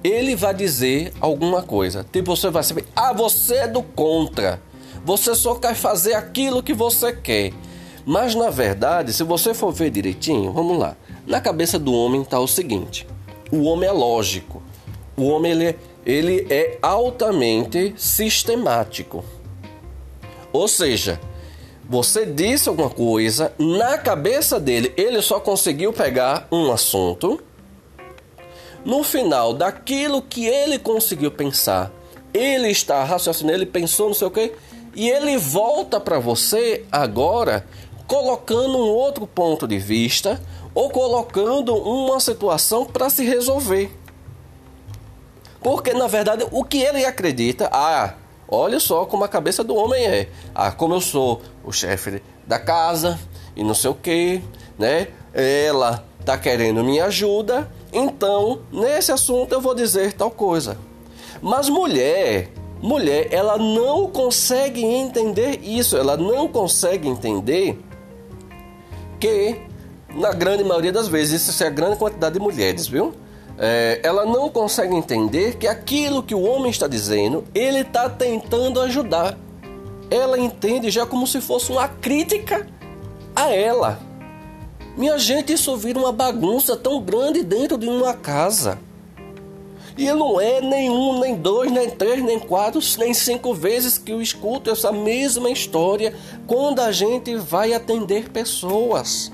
ele 0.03 0.35
vai 0.35 0.53
dizer 0.53 1.13
alguma 1.21 1.63
coisa. 1.63 2.05
Tipo, 2.11 2.35
você 2.35 2.51
vai 2.51 2.65
saber, 2.65 2.85
ah, 2.97 3.13
você 3.13 3.55
é 3.59 3.69
do 3.69 3.81
contra. 3.81 4.61
Você 5.05 5.35
só 5.35 5.55
quer 5.57 5.75
fazer 5.75 6.15
aquilo 6.15 6.63
que 6.63 6.73
você 6.73 7.13
quer. 7.13 7.53
Mas 8.05 8.35
na 8.35 8.51
verdade, 8.51 9.13
se 9.13 9.23
você 9.23 9.55
for 9.55 9.73
ver 9.73 9.91
direitinho, 9.91 10.53
vamos 10.53 10.79
lá. 10.79 10.97
Na 11.27 11.41
cabeça 11.41 11.79
do 11.79 11.93
homem 11.93 12.23
está 12.23 12.39
o 12.39 12.49
seguinte: 12.49 13.07
o 13.51 13.63
homem 13.65 13.89
é 13.89 13.93
lógico. 13.93 14.63
O 15.17 15.25
homem 15.29 15.53
ele, 15.53 15.79
ele 16.05 16.47
é 16.51 16.79
altamente 16.83 17.95
sistemático. 17.97 19.25
Ou 20.53 20.69
seja, 20.69 21.21
você 21.89 22.25
disse 22.25 22.69
alguma 22.69 22.91
coisa, 22.91 23.53
na 23.59 23.99
cabeça 23.99 24.59
dele 24.59 24.93
ele 24.97 25.21
só 25.21 25.41
conseguiu 25.41 25.93
pegar 25.93 26.47
um 26.51 26.73
assunto. 26.73 27.43
No 28.85 29.05
final 29.05 29.55
daquilo 29.55 30.21
que 30.23 30.47
ele 30.47 30.79
conseguiu 30.79 31.31
pensar, 31.31 31.93
ele 32.35 32.69
está 32.69 33.05
raciocinando, 33.05 33.59
ele 33.59 33.67
pensou 33.67 34.09
não 34.09 34.15
sei 34.15 34.27
o 34.27 34.31
que, 34.31 34.53
e 34.95 35.09
ele 35.09 35.37
volta 35.39 35.99
para 36.01 36.19
você 36.19 36.85
agora 36.91 37.67
colocando 38.07 38.77
um 38.77 38.91
outro 38.91 39.27
ponto 39.27 39.67
de 39.67 39.79
vista, 39.79 40.41
ou 40.75 40.91
colocando 40.91 41.75
uma 41.75 42.21
situação 42.21 42.85
para 42.85 43.11
se 43.11 43.25
resolver. 43.25 43.91
Porque 45.63 45.93
na 45.93 46.07
verdade 46.07 46.47
o 46.51 46.65
que 46.65 46.79
ele 46.79 47.05
acredita, 47.05 47.69
ah, 47.73 48.15
olha 48.49 48.81
só 48.81 49.07
como 49.07 49.25
a 49.25 49.29
cabeça 49.29 49.63
do 49.63 49.75
homem 49.75 50.05
é. 50.05 50.29
Ah, 50.55 50.73
como 50.73 50.95
eu 50.95 51.01
sou 51.01 51.41
o 51.65 51.73
chefe 51.73 52.23
da 52.47 52.59
casa 52.59 53.19
e 53.55 53.63
não 53.63 53.75
sei 53.75 53.91
o 53.91 53.95
que, 53.95 54.43
né? 54.79 55.09
Ela 55.33 56.05
tá 56.25 56.37
querendo 56.37 56.85
minha 56.85 57.07
ajuda, 57.07 57.71
então 57.93 58.61
nesse 58.73 59.13
assunto 59.13 59.53
eu 59.53 59.61
vou 59.61 59.75
dizer 59.75 60.13
tal 60.13 60.31
coisa. 60.31 60.77
Mas 61.41 61.69
mulher, 61.69 62.51
mulher, 62.83 63.29
ela 63.31 63.57
não 63.57 64.09
consegue 64.09 64.85
entender 64.85 65.61
isso, 65.63 65.97
ela 65.97 66.17
não 66.17 66.49
consegue 66.49 67.09
entender 67.09 67.79
que 69.21 69.57
na 70.15 70.33
grande 70.33 70.65
maioria 70.65 70.93
das 70.93 71.09
vezes 71.09 71.49
isso 71.49 71.63
é 71.63 71.69
a 71.69 71.71
grande 71.71 71.97
quantidade 71.97 72.35
de 72.35 72.41
mulheres, 72.41 72.87
viu? 72.87 73.15
É, 73.57 74.01
ela 74.03 74.27
não 74.27 74.49
consegue 74.49 74.95
entender 74.95 75.57
que 75.57 75.69
aquilo 75.69 76.23
que 76.23 76.35
o 76.35 76.43
homem 76.43 76.71
está 76.71 76.89
dizendo, 76.89 77.45
ele 77.55 77.79
está 77.79 78.11
tentando 78.11 78.81
ajudar. 78.81 79.39
Ela 80.11 80.39
entende 80.39 80.91
já 80.91 81.07
como 81.07 81.27
se 81.27 81.41
fosse 81.41 81.71
uma 81.71 81.87
crítica 81.87 82.67
a 83.35 83.51
ela. 83.51 84.01
Minha 84.97 85.19
gente, 85.19 85.53
isso 85.53 85.75
vira 85.77 85.99
uma 85.99 86.13
bagunça 86.13 86.77
tão 86.77 87.01
grande 87.01 87.43
dentro 87.43 87.79
de 87.79 87.89
uma 87.89 88.13
casa. 88.13 88.79
E 89.97 90.11
não 90.13 90.41
é 90.41 90.61
nem 90.61 90.89
um, 90.89 91.21
nem 91.21 91.37
dois, 91.37 91.71
nem 91.71 91.91
três, 91.91 92.23
nem 92.23 92.39
quatro, 92.39 92.81
nem 92.99 93.13
cinco 93.13 93.55
vezes 93.55 93.99
que 93.99 94.13
eu 94.13 94.23
escuto 94.23 94.71
essa 94.71 94.91
mesma 94.91 95.51
história 95.51 96.15
quando 96.47 96.81
a 96.81 96.91
gente 96.91 97.37
vai 97.37 97.75
atender 97.75 98.31
pessoas 98.31 99.31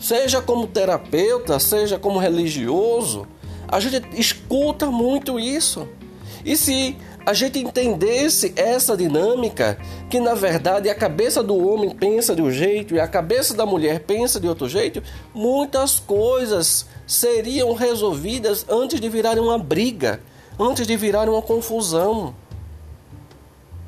seja 0.00 0.40
como 0.40 0.66
terapeuta, 0.66 1.58
seja 1.58 1.98
como 1.98 2.18
religioso, 2.18 3.26
a 3.66 3.80
gente 3.80 4.02
escuta 4.18 4.90
muito 4.90 5.38
isso. 5.38 5.88
E 6.44 6.56
se 6.56 6.96
a 7.28 7.34
gente 7.34 7.58
entendesse 7.58 8.54
essa 8.56 8.96
dinâmica, 8.96 9.76
que 10.08 10.18
na 10.18 10.34
verdade 10.34 10.88
a 10.88 10.94
cabeça 10.94 11.42
do 11.42 11.58
homem 11.58 11.90
pensa 11.90 12.34
de 12.34 12.40
um 12.40 12.50
jeito 12.50 12.94
e 12.94 13.00
a 13.00 13.06
cabeça 13.06 13.52
da 13.52 13.66
mulher 13.66 14.00
pensa 14.00 14.40
de 14.40 14.48
outro 14.48 14.66
jeito, 14.66 15.02
muitas 15.34 15.98
coisas 15.98 16.86
seriam 17.06 17.74
resolvidas 17.74 18.64
antes 18.66 18.98
de 18.98 19.10
virar 19.10 19.38
uma 19.38 19.58
briga, 19.58 20.22
antes 20.58 20.86
de 20.86 20.96
virar 20.96 21.28
uma 21.28 21.42
confusão. 21.42 22.34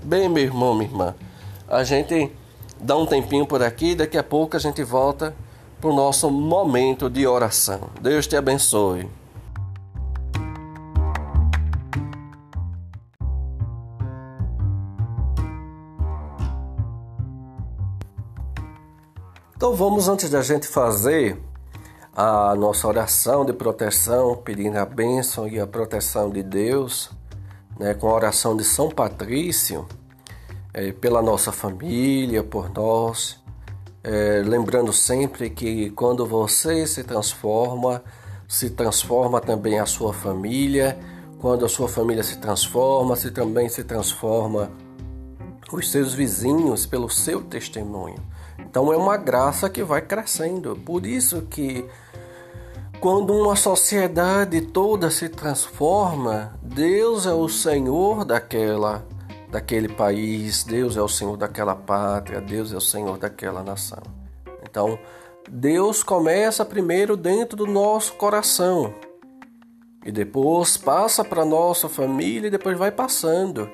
Bem, 0.03 0.29
meu 0.29 0.45
irmão, 0.45 0.75
minha 0.75 0.91
irmã, 0.91 1.15
a 1.67 1.83
gente 1.83 2.31
dá 2.79 2.95
um 2.95 3.07
tempinho 3.07 3.47
por 3.47 3.63
aqui, 3.63 3.95
daqui 3.95 4.19
a 4.19 4.23
pouco 4.23 4.55
a 4.55 4.61
gente 4.61 4.85
volta 4.85 5.35
para 5.81 5.89
o 5.89 5.97
nosso 5.97 6.31
momento 6.31 7.09
de 7.09 7.27
oração. 7.27 7.89
Deus 8.03 8.27
te 8.27 8.37
abençoe. 8.37 9.09
Então 19.61 19.75
vamos, 19.75 20.09
antes 20.09 20.31
da 20.31 20.40
gente 20.40 20.67
fazer 20.67 21.38
a 22.17 22.55
nossa 22.55 22.88
oração 22.88 23.45
de 23.45 23.52
proteção, 23.52 24.35
pedindo 24.35 24.79
a 24.79 24.87
bênção 24.87 25.47
e 25.47 25.61
a 25.61 25.67
proteção 25.67 26.31
de 26.31 26.43
Deus, 26.43 27.11
né, 27.79 27.93
com 27.93 28.09
a 28.09 28.14
oração 28.14 28.57
de 28.57 28.64
São 28.64 28.88
Patrício, 28.88 29.87
é, 30.73 30.93
pela 30.93 31.21
nossa 31.21 31.52
família, 31.52 32.43
por 32.43 32.73
nós, 32.73 33.38
é, 34.02 34.43
lembrando 34.43 34.95
sempre 34.95 35.50
que 35.50 35.90
quando 35.90 36.25
você 36.25 36.87
se 36.87 37.05
transforma, 37.05 38.02
se 38.49 38.71
transforma 38.71 39.43
também 39.43 39.79
a 39.79 39.85
sua 39.85 40.14
família. 40.14 40.99
Quando 41.38 41.67
a 41.67 41.69
sua 41.69 41.87
família 41.87 42.23
se 42.23 42.38
transforma, 42.38 43.14
se 43.14 43.31
também 43.31 43.69
se 43.69 43.85
transforma 43.85 44.71
os 45.71 45.91
seus 45.91 46.15
vizinhos 46.15 46.87
pelo 46.87 47.11
seu 47.11 47.43
testemunho. 47.43 48.40
Então 48.65 48.93
é 48.93 48.97
uma 48.97 49.17
graça 49.17 49.69
que 49.69 49.83
vai 49.83 50.01
crescendo. 50.01 50.77
Por 50.77 51.07
isso 51.07 51.43
que 51.43 51.85
quando 53.01 53.33
uma 53.35 53.57
sociedade 53.57 54.61
toda 54.61 55.11
se 55.11 55.29
transforma, 55.29 56.59
Deus 56.63 57.27
é 57.27 57.33
o 57.33 57.49
Senhor 57.49 58.25
daquela 58.25 59.05
daquele 59.51 59.89
país, 59.89 60.63
Deus 60.63 60.97
é 60.97 61.03
o 61.03 61.09
Senhor 61.09 61.37
daquela 61.37 61.75
pátria, 61.75 62.41
Deus 62.41 62.73
é 62.73 62.77
o 62.77 62.81
Senhor 62.81 63.19
daquela 63.19 63.65
nação. 63.65 64.03
Então, 64.63 64.97
Deus 65.51 66.05
começa 66.05 66.65
primeiro 66.65 67.17
dentro 67.17 67.57
do 67.57 67.67
nosso 67.67 68.13
coração 68.13 68.95
e 70.05 70.13
depois 70.13 70.77
passa 70.77 71.25
para 71.25 71.45
nossa 71.45 71.89
família 71.89 72.47
e 72.47 72.51
depois 72.51 72.79
vai 72.79 72.93
passando. 72.93 73.69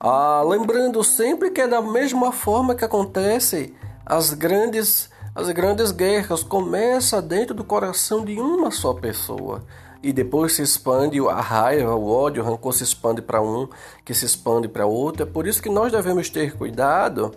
Ah, 0.00 0.42
lembrando 0.42 1.02
sempre 1.04 1.50
que 1.50 1.60
é 1.60 1.68
da 1.68 1.80
mesma 1.80 2.32
forma 2.32 2.74
que 2.74 2.84
acontece 2.84 3.72
as 4.04 4.32
grandes 4.34 5.08
as 5.34 5.50
grandes 5.50 5.90
guerras 5.90 6.44
começa 6.44 7.20
dentro 7.20 7.54
do 7.54 7.64
coração 7.64 8.24
de 8.24 8.38
uma 8.38 8.70
só 8.70 8.94
pessoa 8.94 9.64
e 10.04 10.12
depois 10.12 10.52
se 10.52 10.62
expande 10.62 11.18
a 11.18 11.40
raiva, 11.40 11.94
o 11.94 12.08
ódio, 12.08 12.42
o 12.42 12.46
rancor 12.46 12.74
se 12.74 12.84
expande 12.84 13.22
para 13.22 13.40
um, 13.40 13.66
que 14.04 14.12
se 14.12 14.26
expande 14.26 14.68
para 14.68 14.84
outro. 14.84 15.22
É 15.22 15.26
por 15.26 15.46
isso 15.46 15.62
que 15.62 15.70
nós 15.70 15.90
devemos 15.90 16.28
ter 16.28 16.54
cuidado 16.54 17.32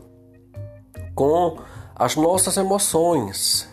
com 1.15 1.58
as 1.95 2.17
nossas 2.17 2.58
emoções. 2.58 3.69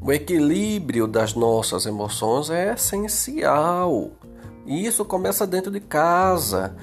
O 0.00 0.10
equilíbrio 0.10 1.06
das 1.06 1.34
nossas 1.34 1.84
emoções 1.84 2.48
é 2.48 2.72
essencial. 2.72 4.10
E 4.64 4.86
isso 4.86 5.04
começa 5.04 5.46
dentro 5.46 5.70
de 5.70 5.78
casa. 5.78 6.74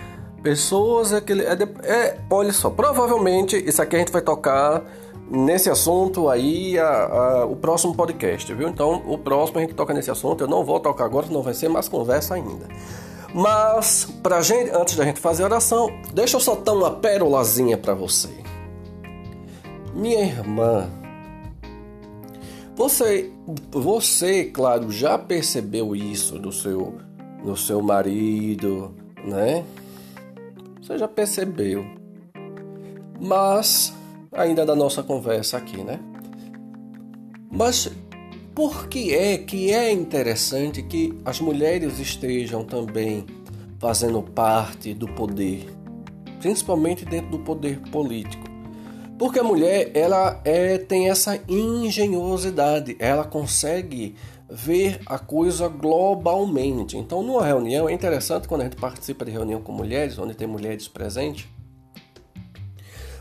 Pessoas 0.44 1.12
é, 1.12 1.18
é, 1.18 1.92
é 1.92 2.20
olha 2.30 2.54
só, 2.54 2.70
provavelmente 2.70 3.58
isso 3.58 3.82
aqui 3.82 3.96
a 3.96 4.00
gente 4.00 4.12
vai 4.12 4.22
tocar 4.22 4.86
nesse 5.30 5.70
assunto 5.70 6.30
aí 6.30 6.78
a, 6.80 7.06
a, 7.06 7.46
o 7.46 7.56
próximo 7.56 7.96
podcast, 7.96 8.54
viu? 8.54 8.68
Então, 8.68 9.04
o 9.06 9.18
próximo 9.18 9.60
a 9.60 9.62
gente 9.62 9.74
toca 9.74 9.94
nesse 9.94 10.10
assunto. 10.10 10.44
Eu 10.44 10.48
não 10.48 10.64
vou 10.64 10.80
tocar 10.80 11.06
agora, 11.06 11.28
não 11.30 11.42
vai 11.42 11.54
ser 11.54 11.70
mais 11.70 11.88
conversa 11.88 12.36
ainda. 12.36 12.68
Mas, 13.34 14.08
pra 14.24 14.42
gente, 14.42 14.72
antes 14.72 14.96
da 14.96 15.04
gente 15.04 15.20
fazer 15.20 15.44
a 15.44 15.48
oração, 15.48 15.92
deixa 16.14 16.38
eu 16.38 16.42
soltar 16.42 16.76
uma 16.76 16.92
pérolazinha 16.92 17.78
para 17.78 17.94
você. 17.94 18.30
Minha 19.94 20.22
irmã, 20.22 20.90
você, 22.76 23.32
você, 23.72 24.46
claro, 24.46 24.92
já 24.92 25.18
percebeu 25.18 25.96
isso 25.96 26.38
do 26.38 26.52
seu, 26.52 26.96
do 27.44 27.58
seu 27.58 27.82
marido, 27.82 28.94
né? 29.26 29.66
Você 30.82 30.98
já 30.98 31.08
percebeu. 31.08 31.86
Mas 33.20 33.97
ainda 34.38 34.66
da 34.66 34.76
nossa 34.76 35.04
conversa 35.04 35.58
aqui, 35.58 35.84
né? 35.84 36.00
Mas 37.52 37.92
por 38.54 38.88
que 38.88 39.14
é 39.14 39.38
que 39.38 39.74
é 39.74 39.92
interessante 39.92 40.82
que 40.84 41.18
as 41.26 41.42
mulheres 41.42 42.00
estejam 42.00 42.64
também 42.64 43.26
fazendo 43.80 44.22
parte 44.22 44.94
do 44.94 45.08
poder, 45.08 45.68
principalmente 46.40 47.04
dentro 47.04 47.32
do 47.32 47.40
poder 47.40 47.80
político? 47.92 48.46
Porque 49.18 49.40
a 49.40 49.44
mulher 49.44 49.92
ela 49.96 50.40
é, 50.46 50.78
tem 50.78 51.10
essa 51.10 51.40
engenhosidade, 51.48 52.96
ela 53.00 53.24
consegue 53.24 54.16
ver 54.50 55.02
a 55.08 55.18
coisa 55.18 55.68
globalmente. 55.68 56.98
Então, 56.98 57.24
numa 57.24 57.44
reunião, 57.44 57.90
é 57.90 57.94
interessante 57.94 58.48
quando 58.48 58.62
a 58.62 58.64
gente 58.66 58.78
participa 58.78 59.26
de 59.26 59.32
reunião 59.32 59.60
com 59.60 59.72
mulheres, 59.72 60.20
onde 60.20 60.36
tem 60.36 60.48
mulheres 60.48 60.88
presentes, 60.88 61.48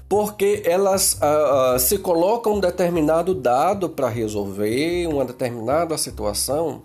porque 0.08 0.62
elas 0.64 1.14
uh, 1.14 1.74
uh, 1.74 1.78
se 1.78 1.98
colocam 1.98 2.54
um 2.54 2.60
determinado 2.60 3.34
dado 3.34 3.88
para 3.88 4.08
resolver 4.08 5.06
uma 5.08 5.24
determinada 5.24 5.98
situação 5.98 6.82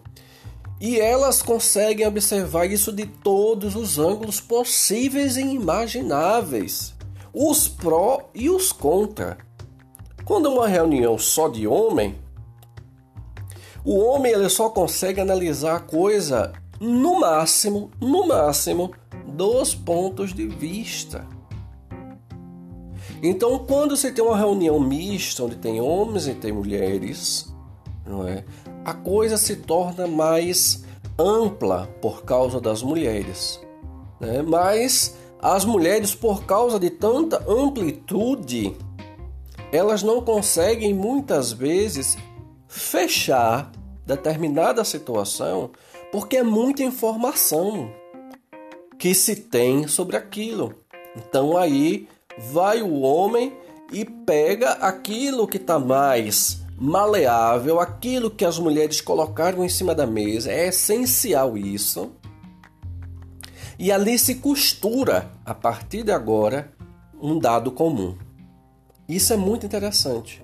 e 0.79 0.99
elas 0.99 1.43
conseguem 1.43 2.07
observar 2.07 2.65
isso 2.65 2.91
de 2.91 3.05
todos 3.05 3.75
os 3.75 3.99
ângulos 3.99 4.41
possíveis 4.41 5.37
e 5.37 5.41
imagináveis, 5.41 6.95
os 7.31 7.67
pró 7.67 8.29
e 8.33 8.49
os 8.49 8.71
contra. 8.71 9.37
Quando 10.25 10.51
uma 10.51 10.67
reunião 10.67 11.19
só 11.19 11.47
de 11.47 11.67
homem, 11.67 12.15
o 13.85 13.99
homem 13.99 14.31
ele 14.31 14.49
só 14.49 14.69
consegue 14.69 15.21
analisar 15.21 15.75
a 15.75 15.79
coisa 15.79 16.51
no 16.79 17.19
máximo, 17.19 17.91
no 18.01 18.27
máximo, 18.27 18.91
dos 19.27 19.75
pontos 19.75 20.33
de 20.33 20.47
vista. 20.47 21.27
Então, 23.23 23.59
quando 23.59 23.95
você 23.95 24.11
tem 24.11 24.23
uma 24.23 24.37
reunião 24.37 24.79
mista, 24.79 25.43
onde 25.43 25.55
tem 25.55 25.79
homens 25.79 26.27
e 26.27 26.33
tem 26.33 26.51
mulheres, 26.51 27.53
não 28.05 28.27
é? 28.27 28.43
a 28.83 28.93
coisa 28.93 29.37
se 29.37 29.57
torna 29.57 30.07
mais 30.07 30.83
ampla 31.17 31.87
por 32.01 32.23
causa 32.23 32.59
das 32.59 32.81
mulheres. 32.81 33.59
Né? 34.19 34.41
Mas 34.41 35.15
as 35.41 35.65
mulheres, 35.65 36.15
por 36.15 36.45
causa 36.45 36.79
de 36.79 36.89
tanta 36.89 37.43
amplitude, 37.49 38.75
elas 39.71 40.03
não 40.03 40.21
conseguem 40.21 40.93
muitas 40.93 41.51
vezes 41.51 42.17
fechar 42.67 43.71
determinada 44.05 44.83
situação 44.83 45.71
porque 46.11 46.37
é 46.37 46.43
muita 46.43 46.83
informação 46.83 47.89
que 48.97 49.13
se 49.13 49.35
tem 49.35 49.87
sobre 49.87 50.17
aquilo. 50.17 50.73
Então 51.15 51.57
aí 51.57 52.07
vai 52.37 52.81
o 52.81 53.01
homem 53.01 53.53
e 53.91 54.05
pega 54.05 54.71
aquilo 54.73 55.47
que 55.47 55.57
está 55.57 55.77
mais 55.79 56.61
maleável, 56.77 57.79
aquilo 57.79 58.31
que 58.31 58.43
as 58.43 58.57
mulheres 58.57 59.01
colocaram 59.01 59.63
em 59.63 59.69
cima 59.69 59.93
da 59.93 60.07
mesa, 60.07 60.51
é 60.51 60.67
essencial 60.67 61.57
isso. 61.57 62.11
E 63.77 63.91
ali 63.91 64.17
se 64.17 64.35
costura, 64.35 65.31
a 65.45 65.53
partir 65.53 66.03
de 66.03 66.11
agora, 66.11 66.71
um 67.21 67.37
dado 67.37 67.71
comum. 67.71 68.15
Isso 69.07 69.33
é 69.33 69.37
muito 69.37 69.65
interessante. 69.65 70.43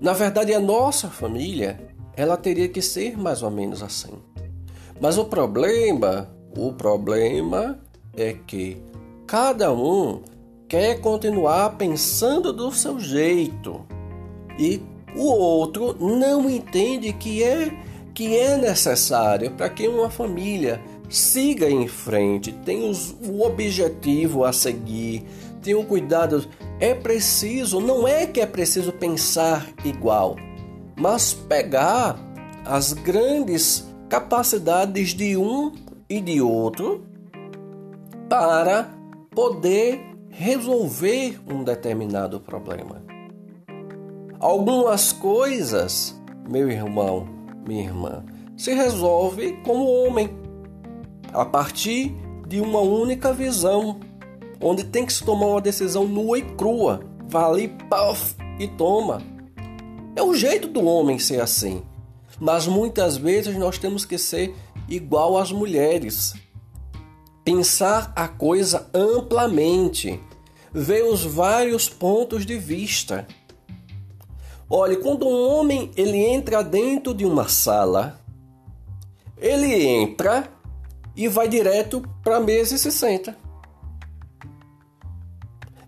Na 0.00 0.12
verdade, 0.12 0.52
a 0.52 0.58
nossa 0.58 1.08
família, 1.08 1.78
ela 2.16 2.36
teria 2.36 2.68
que 2.68 2.82
ser 2.82 3.16
mais 3.16 3.42
ou 3.42 3.50
menos 3.50 3.82
assim. 3.82 4.12
Mas 5.00 5.18
o 5.18 5.24
problema, 5.24 6.28
o 6.56 6.72
problema 6.72 7.78
é 8.16 8.32
que 8.32 8.82
cada 9.26 9.72
um 9.72 10.22
quer 10.72 11.02
continuar 11.02 11.76
pensando 11.76 12.50
do 12.50 12.72
seu 12.72 12.98
jeito 12.98 13.84
e 14.58 14.80
o 15.14 15.26
outro 15.26 15.94
não 16.00 16.48
entende 16.48 17.12
que 17.12 17.42
é 17.42 17.70
que 18.14 18.38
é 18.38 18.56
necessário 18.56 19.50
para 19.50 19.68
que 19.68 19.86
uma 19.86 20.08
família 20.08 20.82
siga 21.10 21.68
em 21.68 21.86
frente, 21.86 22.52
tenha 22.64 22.90
os, 22.90 23.14
o 23.22 23.42
objetivo 23.42 24.44
a 24.46 24.52
seguir, 24.52 25.26
tenha 25.60 25.78
o 25.78 25.84
cuidado. 25.84 26.48
É 26.80 26.94
preciso, 26.94 27.78
não 27.78 28.08
é 28.08 28.26
que 28.26 28.40
é 28.40 28.46
preciso 28.46 28.92
pensar 28.92 29.68
igual, 29.84 30.36
mas 30.96 31.34
pegar 31.34 32.18
as 32.64 32.94
grandes 32.94 33.86
capacidades 34.08 35.10
de 35.10 35.36
um 35.36 35.70
e 36.08 36.18
de 36.18 36.40
outro 36.40 37.04
para 38.26 38.88
poder 39.34 40.11
resolver 40.32 41.38
um 41.46 41.62
determinado 41.62 42.40
problema. 42.40 43.02
Algumas 44.40 45.12
coisas, 45.12 46.20
meu 46.50 46.70
irmão, 46.70 47.28
minha 47.68 47.84
irmã, 47.84 48.24
se 48.56 48.74
resolve 48.74 49.52
como 49.64 49.84
homem, 49.84 50.30
a 51.32 51.44
partir 51.44 52.16
de 52.48 52.60
uma 52.60 52.80
única 52.80 53.32
visão, 53.32 54.00
onde 54.60 54.84
tem 54.84 55.06
que 55.06 55.12
se 55.12 55.24
tomar 55.24 55.46
uma 55.46 55.60
decisão 55.60 56.08
nua 56.08 56.38
e 56.38 56.42
crua, 56.42 57.00
vale 57.28 57.68
puff 57.88 58.34
e 58.58 58.66
toma. 58.66 59.22
É 60.16 60.22
o 60.22 60.34
jeito 60.34 60.66
do 60.66 60.84
homem 60.84 61.18
ser 61.18 61.40
assim. 61.40 61.82
Mas 62.40 62.66
muitas 62.66 63.16
vezes 63.16 63.56
nós 63.56 63.78
temos 63.78 64.04
que 64.04 64.18
ser 64.18 64.54
igual 64.88 65.38
às 65.38 65.52
mulheres. 65.52 66.34
Pensar 67.44 68.12
a 68.14 68.28
coisa 68.28 68.88
amplamente, 68.94 70.20
ver 70.72 71.04
os 71.04 71.24
vários 71.24 71.88
pontos 71.88 72.46
de 72.46 72.56
vista. 72.56 73.26
Olhe, 74.70 74.96
quando 74.96 75.26
um 75.26 75.48
homem 75.48 75.90
ele 75.96 76.16
entra 76.16 76.62
dentro 76.62 77.12
de 77.12 77.24
uma 77.24 77.48
sala, 77.48 78.20
ele 79.36 79.74
entra 79.74 80.48
e 81.16 81.26
vai 81.26 81.48
direto 81.48 82.02
para 82.22 82.36
a 82.36 82.40
mesa 82.40 82.76
e 82.76 82.78
se 82.78 82.92
senta. 82.92 83.36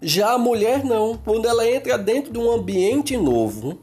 Já 0.02 0.32
a 0.32 0.38
mulher 0.38 0.84
não, 0.84 1.16
quando 1.16 1.46
ela 1.46 1.66
entra 1.66 1.96
dentro 1.96 2.32
de 2.32 2.38
um 2.38 2.50
ambiente 2.50 3.16
novo, 3.16 3.78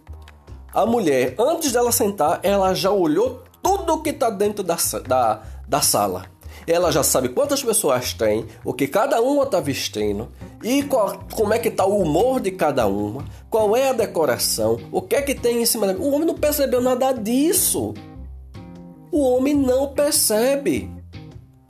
a 0.74 0.86
mulher, 0.86 1.36
antes 1.40 1.72
dela 1.72 1.92
sentar, 1.92 2.40
ela 2.44 2.74
já 2.74 2.92
olhou 2.92 3.44
tudo 3.62 4.02
que 4.02 4.12
está 4.12 4.30
dentro 4.30 4.64
da, 4.64 4.78
da, 5.08 5.42
da 5.68 5.82
sala. 5.82 6.26
Ela 6.68 6.92
já 6.92 7.04
sabe 7.04 7.30
quantas 7.30 7.64
pessoas 7.64 8.14
tem, 8.14 8.46
o 8.64 8.74
que 8.74 8.88
cada 8.88 9.22
uma 9.22 9.44
está 9.44 9.60
vestindo 9.60 10.30
e 10.64 10.84
qual, 10.84 11.20
como 11.34 11.54
é 11.54 11.60
que 11.60 11.70
está 11.70 11.86
o 11.86 12.02
humor 12.02 12.40
de 12.40 12.52
cada 12.52 12.88
uma, 12.88 13.26
qual 13.50 13.76
é 13.76 13.90
a 13.90 13.94
decoração, 13.94 14.80
o 14.92 15.02
que 15.02 15.16
é 15.16 15.22
que 15.22 15.36
tem 15.36 15.62
em 15.62 15.66
cima 15.66 15.88
da... 15.88 15.94
O 15.94 16.12
homem 16.12 16.28
não 16.28 16.36
percebeu 16.36 16.82
nada 16.82 17.12
disso. 17.12 17.94
O 19.12 19.22
homem 19.22 19.54
não 19.54 19.90
percebe. 19.90 20.90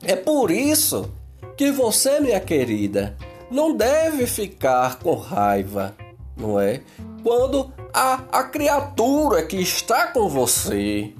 É 0.03 0.15
por 0.15 0.51
isso 0.51 1.11
que 1.55 1.71
você, 1.71 2.19
minha 2.19 2.39
querida, 2.39 3.15
não 3.49 3.75
deve 3.75 4.25
ficar 4.25 4.99
com 4.99 5.15
raiva, 5.15 5.95
não 6.35 6.59
é? 6.59 6.81
Quando 7.23 7.71
a, 7.93 8.23
a 8.31 8.43
criatura 8.43 9.43
que 9.43 9.57
está 9.57 10.07
com 10.07 10.27
você 10.27 11.13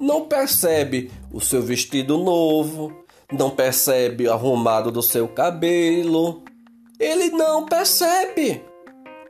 não 0.00 0.24
percebe 0.26 1.10
o 1.32 1.40
seu 1.40 1.62
vestido 1.62 2.16
novo, 2.18 3.04
não 3.30 3.50
percebe 3.50 4.26
o 4.26 4.32
arrumado 4.32 4.90
do 4.90 5.02
seu 5.02 5.28
cabelo. 5.28 6.42
Ele 6.98 7.30
não 7.30 7.66
percebe. 7.66 8.62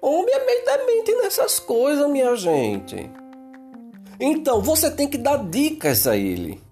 Homem 0.00 0.34
é 0.34 0.86
mente 0.86 1.12
nessas 1.16 1.58
coisas, 1.58 2.08
minha 2.08 2.36
gente. 2.36 3.10
Então 4.20 4.60
você 4.60 4.90
tem 4.90 5.08
que 5.08 5.18
dar 5.18 5.38
dicas 5.48 6.06
a 6.06 6.16
ele. 6.16 6.62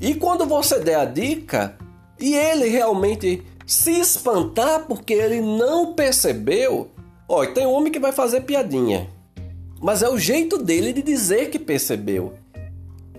E 0.00 0.14
quando 0.14 0.46
você 0.46 0.80
der 0.80 0.96
a 0.96 1.04
dica 1.04 1.76
e 2.18 2.34
ele 2.34 2.68
realmente 2.68 3.42
se 3.66 3.92
espantar 4.00 4.86
porque 4.86 5.12
ele 5.12 5.40
não 5.40 5.94
percebeu, 5.94 6.90
olha, 7.28 7.52
tem 7.52 7.66
homem 7.66 7.92
que 7.92 8.00
vai 8.00 8.12
fazer 8.12 8.40
piadinha. 8.42 9.08
Mas 9.80 10.02
é 10.02 10.08
o 10.08 10.18
jeito 10.18 10.58
dele 10.58 10.92
de 10.92 11.02
dizer 11.02 11.50
que 11.50 11.58
percebeu 11.58 12.34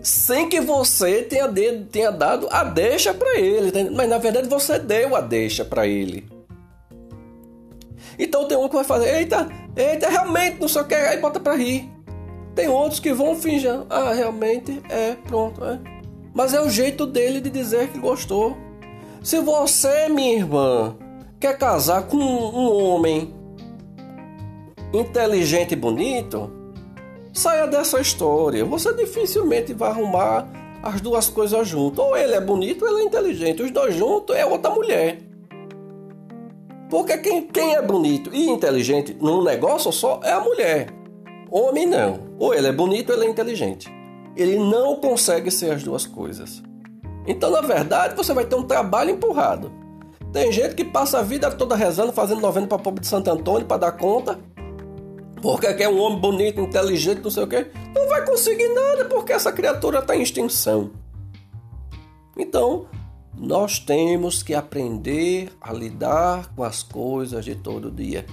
sem 0.02 0.50
que 0.50 0.60
você 0.60 1.22
tenha, 1.24 1.48
de, 1.48 1.84
tenha 1.86 2.12
dado 2.12 2.48
a 2.52 2.64
deixa 2.64 3.14
para 3.14 3.40
ele. 3.40 3.90
Mas 3.90 4.10
na 4.10 4.18
verdade 4.18 4.48
você 4.48 4.80
deu 4.80 5.16
a 5.16 5.22
deixa 5.22 5.64
para 5.64 5.88
ele. 5.88 6.28
Então 8.18 8.48
tem 8.48 8.58
um 8.58 8.68
que 8.68 8.76
vai 8.76 8.84
fazer, 8.84 9.18
eita, 9.18 9.50
eita, 9.76 10.10
realmente 10.10 10.60
não 10.60 10.68
sei 10.68 10.82
o 10.82 10.86
que, 10.86 10.94
aí 10.94 11.20
bota 11.20 11.40
para 11.40 11.56
rir. 11.56 11.90
Tem 12.54 12.68
outros 12.68 13.00
que 13.00 13.14
vão 13.14 13.36
fingir, 13.36 13.72
ah, 13.90 14.14
realmente 14.14 14.82
é, 14.90 15.16
pronto, 15.28 15.64
é. 15.64 15.80
Mas 16.34 16.54
é 16.54 16.62
o 16.62 16.70
jeito 16.70 17.06
dele 17.06 17.40
de 17.42 17.50
dizer 17.50 17.88
que 17.90 18.00
gostou. 18.00 18.58
Se 19.24 19.40
você, 19.40 20.10
minha 20.10 20.34
irmã, 20.34 20.96
quer 21.40 21.58
casar 21.58 22.04
com 22.04 22.18
um 22.18 22.86
homem 22.86 23.34
inteligente 24.94 25.72
e 25.72 25.76
bonito, 25.76 26.61
Saia 27.42 27.66
dessa 27.66 28.00
história. 28.00 28.64
Você 28.64 28.94
dificilmente 28.94 29.74
vai 29.74 29.90
arrumar 29.90 30.48
as 30.84 31.02
duas 31.02 31.28
coisas 31.28 31.68
juntas. 31.68 32.06
Ou 32.06 32.16
ele 32.16 32.36
é 32.36 32.40
bonito 32.40 32.86
ou 32.86 32.92
ele 32.92 33.02
é 33.02 33.04
inteligente. 33.06 33.64
Os 33.64 33.72
dois 33.72 33.96
juntos 33.96 34.36
é 34.36 34.46
outra 34.46 34.70
mulher. 34.70 35.18
Porque 36.88 37.18
quem, 37.18 37.42
quem 37.48 37.74
é 37.74 37.82
bonito 37.82 38.30
e 38.32 38.48
inteligente 38.48 39.18
num 39.20 39.44
negócio 39.44 39.92
só 39.92 40.20
é 40.24 40.32
a 40.32 40.40
mulher. 40.40 40.90
Homem 41.50 41.88
não. 41.88 42.20
Ou 42.38 42.54
ele 42.54 42.68
é 42.68 42.72
bonito 42.72 43.10
ou 43.10 43.16
ele 43.16 43.26
é 43.26 43.30
inteligente. 43.32 43.92
Ele 44.38 44.60
não 44.60 44.98
consegue 44.98 45.50
ser 45.50 45.72
as 45.72 45.82
duas 45.82 46.06
coisas. 46.06 46.62
Então, 47.26 47.50
na 47.50 47.62
verdade, 47.62 48.16
você 48.16 48.36
vai 48.36 48.46
ter 48.46 48.56
um 48.56 48.68
trabalho 48.68 49.10
empurrado. 49.10 49.72
Tem 50.32 50.52
gente 50.52 50.76
que 50.76 50.86
passa 50.86 51.18
a 51.18 51.24
vida 51.24 51.50
toda 51.50 51.76
rezando, 51.76 52.14
fazendo 52.14 52.40
novena 52.40 52.68
para 52.68 52.78
pobre 52.78 53.02
de 53.02 53.08
Santo 53.08 53.32
Antônio 53.32 53.66
para 53.66 53.78
dar 53.78 53.94
conta 53.94 54.38
porque 55.42 55.74
quer 55.74 55.90
um 55.90 56.00
homem 56.00 56.20
bonito, 56.20 56.62
inteligente, 56.62 57.22
não 57.22 57.32
sei 57.32 57.44
o 57.44 57.48
quê, 57.48 57.68
não 57.96 58.08
vai 58.08 58.26
conseguir 58.26 58.70
nada 58.70 59.06
porque 59.06 59.34
essa 59.34 59.52
criatura 59.52 60.00
está 60.00 60.16
em 60.16 60.22
extinção. 60.22 60.92
Então, 62.38 62.88
nós 63.38 63.80
temos 63.80 64.44
que 64.44 64.54
aprender 64.54 65.52
a 65.60 65.74
lidar 65.74 66.54
com 66.56 66.64
as 66.64 66.84
coisas 66.84 67.44
de 67.44 67.56
todo 67.56 67.92
dia. 67.92 68.26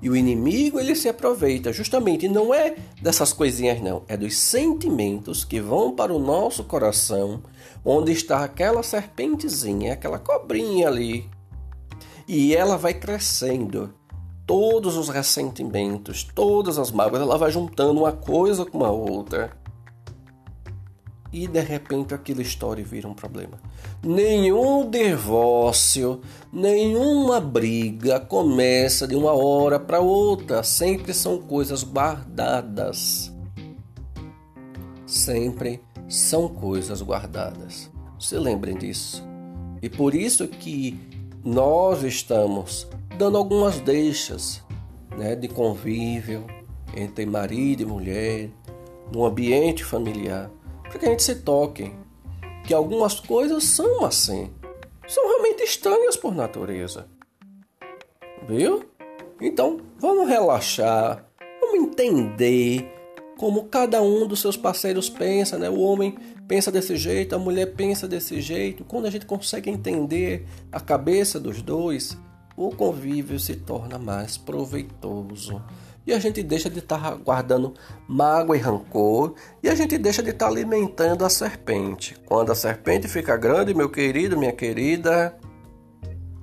E 0.00 0.10
o 0.10 0.16
inimigo 0.16 0.80
ele 0.80 0.96
se 0.96 1.08
aproveita 1.08 1.72
justamente, 1.72 2.28
não 2.28 2.52
é 2.52 2.74
dessas 3.00 3.32
coisinhas 3.32 3.80
não, 3.80 4.02
é 4.08 4.16
dos 4.16 4.36
sentimentos 4.36 5.44
que 5.44 5.60
vão 5.60 5.94
para 5.94 6.12
o 6.12 6.18
nosso 6.18 6.64
coração, 6.64 7.40
onde 7.84 8.10
está 8.10 8.42
aquela 8.42 8.82
serpentezinha, 8.82 9.92
aquela 9.92 10.18
cobrinha 10.18 10.88
ali. 10.88 11.30
E 12.26 12.54
ela 12.56 12.76
vai 12.76 12.94
crescendo 12.94 13.94
todos 14.46 14.96
os 14.96 15.08
ressentimentos, 15.08 16.24
todas 16.24 16.78
as 16.78 16.90
mágoas, 16.90 17.22
ela 17.22 17.38
vai 17.38 17.50
juntando 17.50 18.00
uma 18.00 18.12
coisa 18.12 18.64
com 18.64 18.84
a 18.84 18.90
outra. 18.90 19.52
E 21.32 21.46
de 21.46 21.60
repente 21.60 22.12
aquela 22.12 22.42
história 22.42 22.84
vira 22.84 23.08
um 23.08 23.14
problema. 23.14 23.58
Nenhum 24.02 24.88
divórcio, 24.90 26.20
nenhuma 26.52 27.40
briga 27.40 28.20
começa 28.20 29.08
de 29.08 29.16
uma 29.16 29.32
hora 29.32 29.80
para 29.80 30.00
outra. 30.00 30.62
Sempre 30.62 31.14
são 31.14 31.38
coisas 31.38 31.82
guardadas. 31.82 33.32
Sempre 35.06 35.80
são 36.06 36.48
coisas 36.48 37.00
guardadas. 37.00 37.90
Se 38.18 38.36
lembrem 38.36 38.76
disso. 38.76 39.24
E 39.80 39.88
por 39.88 40.14
isso 40.14 40.46
que 40.46 41.00
nós 41.42 42.02
estamos 42.02 42.86
dando 43.16 43.36
algumas 43.36 43.80
deixas 43.80 44.62
né, 45.16 45.34
de 45.34 45.48
convívio, 45.48 46.46
entre 46.96 47.24
marido 47.26 47.82
e 47.82 47.86
mulher, 47.86 48.50
no 49.12 49.24
ambiente 49.24 49.84
familiar, 49.84 50.50
para 50.82 50.98
que 50.98 51.06
a 51.06 51.10
gente 51.10 51.22
se 51.22 51.36
toque 51.36 51.92
que 52.64 52.72
algumas 52.72 53.18
coisas 53.20 53.64
são 53.64 54.04
assim, 54.04 54.50
são 55.06 55.26
realmente 55.28 55.62
estranhas 55.62 56.16
por 56.16 56.34
natureza. 56.34 57.06
Viu? 58.48 58.84
Então, 59.40 59.80
vamos 59.98 60.28
relaxar, 60.28 61.26
vamos 61.60 61.80
entender 61.80 62.88
como 63.36 63.64
cada 63.64 64.00
um 64.00 64.26
dos 64.26 64.40
seus 64.40 64.56
parceiros 64.56 65.10
pensa, 65.10 65.58
né? 65.58 65.68
O 65.68 65.80
homem 65.80 66.16
pensa 66.46 66.70
desse 66.70 66.96
jeito, 66.96 67.34
a 67.34 67.38
mulher 67.38 67.74
pensa 67.74 68.06
desse 68.06 68.40
jeito. 68.40 68.84
Quando 68.84 69.06
a 69.06 69.10
gente 69.10 69.26
consegue 69.26 69.68
entender 69.68 70.46
a 70.70 70.78
cabeça 70.78 71.40
dos 71.40 71.60
dois, 71.60 72.16
o 72.56 72.70
convívio 72.70 73.38
se 73.38 73.56
torna 73.56 73.98
mais 73.98 74.36
proveitoso. 74.36 75.62
E 76.06 76.12
a 76.12 76.18
gente 76.18 76.42
deixa 76.42 76.68
de 76.68 76.80
estar 76.80 76.98
tá 76.98 77.14
guardando 77.14 77.74
mágoa 78.08 78.56
e 78.56 78.60
rancor, 78.60 79.34
e 79.62 79.68
a 79.68 79.74
gente 79.74 79.96
deixa 79.96 80.22
de 80.22 80.30
estar 80.30 80.46
tá 80.46 80.50
alimentando 80.50 81.24
a 81.24 81.30
serpente. 81.30 82.16
Quando 82.26 82.50
a 82.50 82.54
serpente 82.54 83.06
fica 83.06 83.36
grande, 83.36 83.72
meu 83.72 83.88
querido, 83.88 84.36
minha 84.36 84.52
querida, 84.52 85.36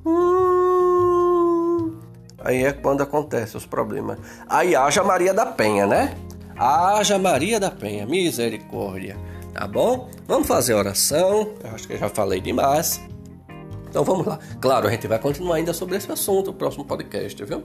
hum, 0.06 2.00
aí 2.40 2.64
é 2.64 2.72
quando 2.72 3.02
acontecem 3.02 3.58
os 3.58 3.66
problemas. 3.66 4.18
Aí 4.48 4.76
haja 4.76 5.04
Maria 5.04 5.34
da 5.34 5.46
Penha, 5.46 5.86
né? 5.86 6.16
Haja 6.58 7.20
Maria 7.20 7.60
da 7.60 7.70
Penha, 7.70 8.06
misericórdia. 8.06 9.18
Tá 9.54 9.68
bom? 9.68 10.10
Vamos 10.26 10.48
fazer 10.48 10.74
oração. 10.74 11.54
Eu 11.64 11.72
acho 11.72 11.86
que 11.86 11.94
eu 11.94 11.98
já 11.98 12.08
falei 12.08 12.40
demais. 12.40 13.02
Então 13.90 14.04
vamos 14.04 14.26
lá. 14.26 14.40
Claro, 14.62 14.88
a 14.88 14.92
gente 14.92 15.08
vai 15.08 15.20
continuar 15.20 15.56
ainda 15.56 15.74
sobre 15.74 15.98
esse 15.98 16.12
assunto 16.12 16.48
no 16.48 16.54
próximo 16.54 16.86
podcast, 16.86 17.44
viu? 17.44 17.64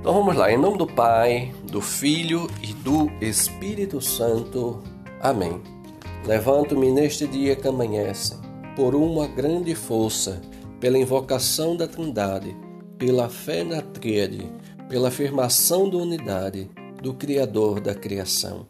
Então 0.00 0.12
vamos 0.12 0.36
lá, 0.36 0.52
em 0.52 0.58
nome 0.58 0.76
do 0.76 0.86
Pai, 0.86 1.52
do 1.70 1.80
Filho 1.80 2.50
e 2.62 2.74
do 2.74 3.10
Espírito 3.20 4.00
Santo. 4.00 4.82
Amém. 5.20 5.62
Levanto-me 6.26 6.90
neste 6.90 7.26
dia 7.26 7.56
que 7.56 7.66
amanhece, 7.66 8.36
por 8.76 8.94
uma 8.94 9.26
grande 9.26 9.74
força, 9.74 10.40
pela 10.78 10.98
invocação 10.98 11.76
da 11.76 11.86
Trindade, 11.86 12.56
pela 12.98 13.28
fé 13.28 13.64
na 13.64 13.80
Tríade, 13.80 14.52
pela 14.88 15.08
afirmação 15.08 15.88
da 15.88 15.96
unidade 15.96 16.68
do 17.00 17.14
Criador 17.14 17.80
da 17.80 17.94
criação. 17.94 18.66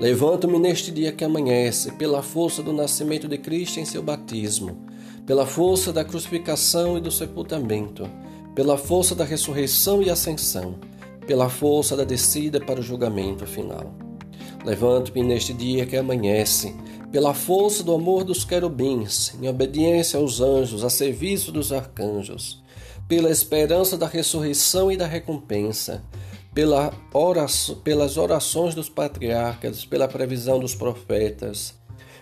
Levanto-me 0.00 0.58
neste 0.58 0.90
dia 0.90 1.12
que 1.12 1.24
amanhece, 1.24 1.92
pela 1.92 2.22
força 2.22 2.62
do 2.62 2.72
nascimento 2.72 3.28
de 3.28 3.38
Cristo 3.38 3.78
em 3.78 3.84
seu 3.84 4.02
batismo, 4.02 4.86
pela 5.26 5.46
força 5.46 5.92
da 5.92 6.04
crucificação 6.04 6.96
e 6.96 7.00
do 7.00 7.10
sepultamento 7.10 8.08
pela 8.56 8.78
força 8.78 9.14
da 9.14 9.22
ressurreição 9.22 10.02
e 10.02 10.08
ascensão, 10.08 10.76
pela 11.26 11.50
força 11.50 11.94
da 11.94 12.04
descida 12.04 12.58
para 12.58 12.80
o 12.80 12.82
julgamento 12.82 13.46
final. 13.46 13.94
Levanto-me 14.64 15.22
neste 15.22 15.52
dia 15.52 15.84
que 15.84 15.94
amanhece, 15.94 16.74
pela 17.12 17.34
força 17.34 17.84
do 17.84 17.92
amor 17.92 18.24
dos 18.24 18.46
querubins, 18.46 19.34
em 19.40 19.46
obediência 19.46 20.18
aos 20.18 20.40
anjos, 20.40 20.82
a 20.82 20.88
serviço 20.88 21.52
dos 21.52 21.70
arcanjos, 21.70 22.62
pela 23.06 23.30
esperança 23.30 23.96
da 23.98 24.06
ressurreição 24.06 24.90
e 24.90 24.96
da 24.96 25.06
recompensa, 25.06 26.02
pela 26.54 26.94
oração, 27.12 27.74
pelas 27.74 28.16
orações 28.16 28.74
dos 28.74 28.88
patriarcas, 28.88 29.84
pela 29.84 30.08
previsão 30.08 30.58
dos 30.58 30.74
profetas, 30.74 31.74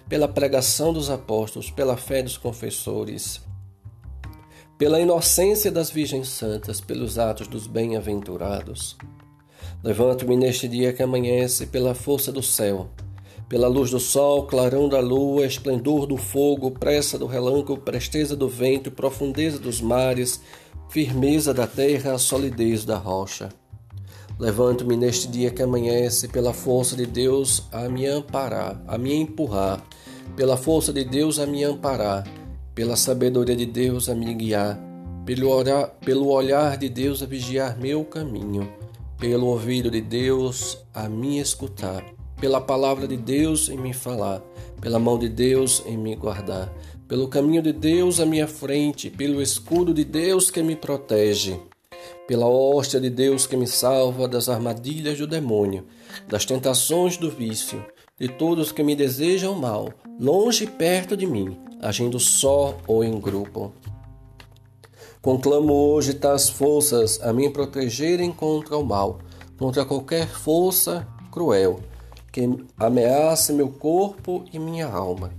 pela 0.08 0.28
pregação 0.28 0.92
dos 0.92 1.10
apóstolos, 1.10 1.70
pela 1.70 1.96
fé 1.96 2.22
dos 2.22 2.36
confessores, 2.36 3.40
pela 4.76 5.00
inocência 5.00 5.70
das 5.70 5.90
Virgens 5.90 6.28
Santas, 6.28 6.80
pelos 6.80 7.18
atos 7.18 7.46
dos 7.46 7.66
bem-aventurados. 7.66 8.96
Levanto-me 9.82 10.36
neste 10.36 10.66
dia 10.66 10.92
que 10.92 11.02
amanhece 11.02 11.66
pela 11.66 11.94
força 11.94 12.32
do 12.32 12.42
céu, 12.42 12.88
pela 13.48 13.68
luz 13.68 13.90
do 13.90 14.00
sol, 14.00 14.46
clarão 14.46 14.88
da 14.88 15.00
lua, 15.00 15.46
esplendor 15.46 16.06
do 16.06 16.16
fogo, 16.16 16.70
pressa 16.70 17.18
do 17.18 17.26
relâmpago, 17.26 17.78
presteza 17.78 18.34
do 18.34 18.48
vento, 18.48 18.90
profundeza 18.90 19.58
dos 19.58 19.80
mares, 19.80 20.40
firmeza 20.88 21.52
da 21.52 21.66
terra, 21.66 22.18
solidez 22.18 22.84
da 22.84 22.96
rocha. 22.96 23.50
Levanto-me 24.38 24.96
neste 24.96 25.28
dia 25.28 25.50
que 25.50 25.62
amanhece 25.62 26.28
pela 26.28 26.52
força 26.52 26.96
de 26.96 27.06
Deus 27.06 27.68
a 27.70 27.88
me 27.88 28.06
amparar, 28.06 28.82
a 28.86 28.98
me 28.98 29.14
empurrar, 29.14 29.82
pela 30.36 30.56
força 30.56 30.92
de 30.92 31.04
Deus 31.04 31.38
a 31.38 31.46
me 31.46 31.62
amparar 31.62 32.24
pela 32.74 32.96
sabedoria 32.96 33.54
de 33.54 33.66
Deus 33.66 34.08
a 34.08 34.14
me 34.14 34.34
guiar, 34.34 34.78
pelo, 35.24 35.48
orar, 35.48 35.94
pelo 36.04 36.26
olhar 36.28 36.76
de 36.76 36.88
Deus 36.88 37.22
a 37.22 37.26
vigiar 37.26 37.78
meu 37.78 38.04
caminho, 38.04 38.68
pelo 39.16 39.46
ouvido 39.46 39.90
de 39.90 40.00
Deus 40.00 40.78
a 40.92 41.08
me 41.08 41.38
escutar, 41.38 42.04
pela 42.40 42.60
palavra 42.60 43.06
de 43.06 43.16
Deus 43.16 43.68
em 43.68 43.78
me 43.78 43.92
falar, 43.92 44.42
pela 44.80 44.98
mão 44.98 45.16
de 45.16 45.28
Deus 45.28 45.84
em 45.86 45.96
me 45.96 46.16
guardar, 46.16 46.72
pelo 47.06 47.28
caminho 47.28 47.62
de 47.62 47.72
Deus 47.72 48.18
à 48.18 48.26
minha 48.26 48.48
frente, 48.48 49.08
pelo 49.08 49.40
escudo 49.40 49.94
de 49.94 50.04
Deus 50.04 50.50
que 50.50 50.62
me 50.62 50.74
protege, 50.74 51.60
pela 52.26 52.46
hóstia 52.46 53.00
de 53.00 53.10
Deus 53.10 53.46
que 53.46 53.56
me 53.56 53.66
salva 53.66 54.26
das 54.26 54.48
armadilhas 54.48 55.18
do 55.18 55.26
demônio, 55.26 55.86
das 56.28 56.44
tentações 56.44 57.16
do 57.16 57.30
vício, 57.30 57.84
de 58.18 58.28
todos 58.28 58.72
que 58.72 58.82
me 58.82 58.94
desejam 58.94 59.54
mal, 59.54 59.88
longe 60.18 60.64
e 60.64 60.66
perto 60.66 61.16
de 61.16 61.26
mim 61.26 61.56
agindo 61.84 62.18
só 62.18 62.78
ou 62.86 63.04
em 63.04 63.20
grupo. 63.20 63.72
Conclamo 65.20 65.72
hoje 65.72 66.14
tais 66.14 66.48
forças 66.48 67.20
a 67.22 67.32
me 67.32 67.50
protegerem 67.50 68.32
contra 68.32 68.76
o 68.76 68.84
mal, 68.84 69.18
contra 69.58 69.84
qualquer 69.84 70.26
força 70.26 71.06
cruel 71.30 71.80
que 72.32 72.48
ameace 72.78 73.52
meu 73.52 73.68
corpo 73.68 74.44
e 74.52 74.58
minha 74.58 74.88
alma, 74.88 75.30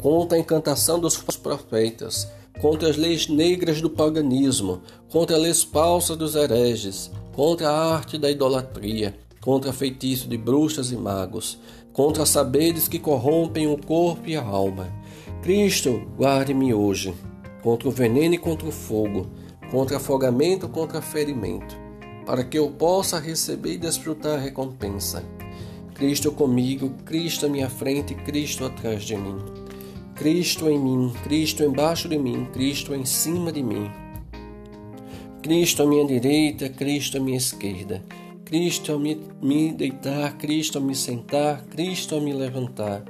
contra 0.00 0.36
a 0.36 0.40
encantação 0.40 1.00
dos 1.00 1.16
profetas, 1.16 2.28
contra 2.60 2.88
as 2.88 2.96
leis 2.96 3.28
negras 3.28 3.80
do 3.80 3.90
paganismo, 3.90 4.82
contra 5.10 5.36
as 5.36 5.42
leis 5.42 5.62
falsas 5.62 6.16
dos 6.16 6.34
hereges, 6.34 7.10
contra 7.32 7.68
a 7.68 7.94
arte 7.94 8.18
da 8.18 8.30
idolatria, 8.30 9.14
contra 9.40 9.72
feitiço 9.72 10.28
de 10.28 10.36
bruxas 10.36 10.92
e 10.92 10.96
magos, 10.96 11.58
contra 11.92 12.26
saberes 12.26 12.88
que 12.88 12.98
corrompem 12.98 13.66
o 13.66 13.76
corpo 13.76 14.28
e 14.28 14.36
a 14.36 14.42
alma 14.42 15.04
Cristo, 15.44 16.00
guarde-me 16.16 16.72
hoje 16.72 17.14
contra 17.62 17.86
o 17.86 17.90
veneno 17.90 18.34
e 18.34 18.38
contra 18.38 18.66
o 18.66 18.72
fogo, 18.72 19.26
contra 19.70 19.98
afogamento, 19.98 20.66
contra 20.70 21.02
ferimento, 21.02 21.76
para 22.24 22.42
que 22.42 22.58
eu 22.58 22.70
possa 22.70 23.18
receber 23.18 23.74
e 23.74 23.76
desfrutar 23.76 24.38
a 24.38 24.40
recompensa. 24.40 25.22
Cristo 25.94 26.32
comigo, 26.32 26.94
Cristo 27.04 27.44
à 27.44 27.48
minha 27.50 27.68
frente, 27.68 28.14
Cristo 28.14 28.64
atrás 28.64 29.04
de 29.04 29.18
mim. 29.18 29.36
Cristo 30.14 30.68
em 30.68 30.78
mim, 30.78 31.12
Cristo 31.24 31.64
embaixo 31.64 32.08
de 32.08 32.16
mim, 32.16 32.46
Cristo 32.52 32.94
em 32.94 33.04
cima 33.04 33.50
de 33.50 33.64
mim. 33.64 33.90
Cristo 35.42 35.82
à 35.82 35.86
minha 35.86 36.06
direita, 36.06 36.68
Cristo 36.68 37.18
à 37.18 37.20
minha 37.20 37.36
esquerda. 37.36 38.00
Cristo 38.44 38.92
ao 38.92 38.98
me, 39.00 39.20
me 39.42 39.72
deitar, 39.72 40.38
Cristo 40.38 40.78
ao 40.78 40.84
me 40.84 40.94
sentar, 40.94 41.64
Cristo 41.64 42.14
ao 42.14 42.20
me 42.20 42.32
levantar. 42.32 43.02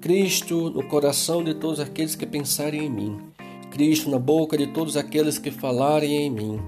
Cristo 0.00 0.70
no 0.70 0.82
coração 0.84 1.44
de 1.44 1.52
todos 1.52 1.80
aqueles 1.80 2.14
que 2.14 2.24
pensarem 2.24 2.86
em 2.86 2.90
mim, 2.90 3.18
Cristo 3.70 4.08
na 4.08 4.18
boca 4.18 4.56
de 4.56 4.68
todos 4.68 4.96
aqueles 4.96 5.38
que 5.38 5.50
falarem 5.50 6.12
em 6.12 6.30
mim, 6.30 6.60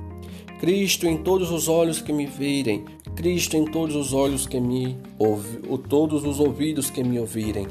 Cristo 0.61 1.07
em 1.07 1.17
todos 1.17 1.51
os 1.51 1.69
olhos 1.69 2.03
que 2.03 2.13
me 2.13 2.27
virem, 2.27 2.85
Cristo 3.17 3.57
em 3.57 3.65
todos 3.65 3.97
os 3.97 4.13
olhos 4.13 4.47
que 4.47 4.61
me 4.61 4.99
ouvi, 5.19 5.61
ou 5.69 5.79
todos 5.79 6.25
os 6.25 6.39
ouvidos 6.39 6.91
que 6.91 7.03
me 7.03 7.19
ouvirem. 7.19 7.67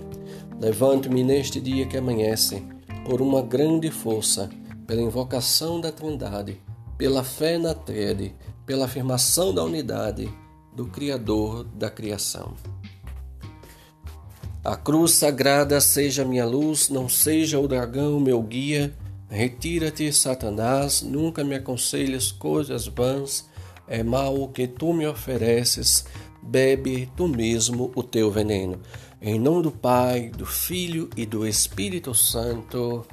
Levanto-me 0.59 1.23
neste 1.23 1.61
dia 1.61 1.85
que 1.85 1.97
amanhece, 1.97 2.61
por 3.05 3.21
uma 3.21 3.41
grande 3.41 3.89
força, 3.89 4.49
pela 4.85 5.01
invocação 5.01 5.79
da 5.79 5.89
Trindade, 5.89 6.61
pela 6.97 7.23
fé 7.23 7.57
na 7.57 7.73
Tríade, 7.73 8.35
pela 8.65 8.85
afirmação 8.85 9.53
da 9.53 9.63
unidade 9.63 10.29
do 10.75 10.85
Criador 10.87 11.63
da 11.63 11.89
criação. 11.89 12.53
A 14.61 14.75
cruz 14.75 15.13
sagrada 15.13 15.79
seja 15.79 16.25
minha 16.25 16.45
luz, 16.45 16.89
não 16.89 17.07
seja 17.07 17.57
o 17.57 17.67
dragão 17.67 18.19
meu 18.19 18.41
guia. 18.41 18.93
Retira-te, 19.29 20.11
Satanás, 20.11 21.01
nunca 21.01 21.43
me 21.43 21.55
aconselhes 21.55 22.33
coisas 22.33 22.85
vãs. 22.85 23.47
É 23.87 24.03
mal 24.03 24.39
o 24.39 24.49
que 24.49 24.67
tu 24.67 24.93
me 24.93 25.07
ofereces, 25.07 26.05
bebe 26.43 27.09
tu 27.15 27.27
mesmo 27.27 27.91
o 27.95 28.03
teu 28.03 28.29
veneno. 28.29 28.81
Em 29.21 29.37
nome 29.37 29.63
do 29.63 29.71
Pai, 29.71 30.29
do 30.29 30.45
Filho 30.45 31.09
e 31.17 31.25
do 31.25 31.45
Espírito 31.45 32.15
Santo. 32.15 33.05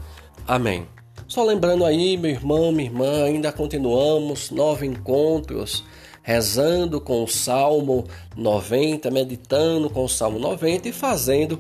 Amém. 0.47 0.87
Só 1.27 1.42
lembrando 1.42 1.85
aí, 1.85 2.16
meu 2.16 2.31
irmão, 2.31 2.71
minha 2.71 2.88
irmã, 2.88 3.25
ainda 3.25 3.51
continuamos 3.51 4.53
nove 4.53 4.87
encontros 4.87 5.83
rezando 6.23 7.01
com 7.01 7.25
o 7.25 7.29
Salmo 7.29 8.05
90, 8.37 9.11
meditando 9.11 9.90
com 9.90 10.05
o 10.05 10.09
Salmo 10.09 10.38
90 10.38 10.88
e 10.88 10.92
fazendo 10.92 11.59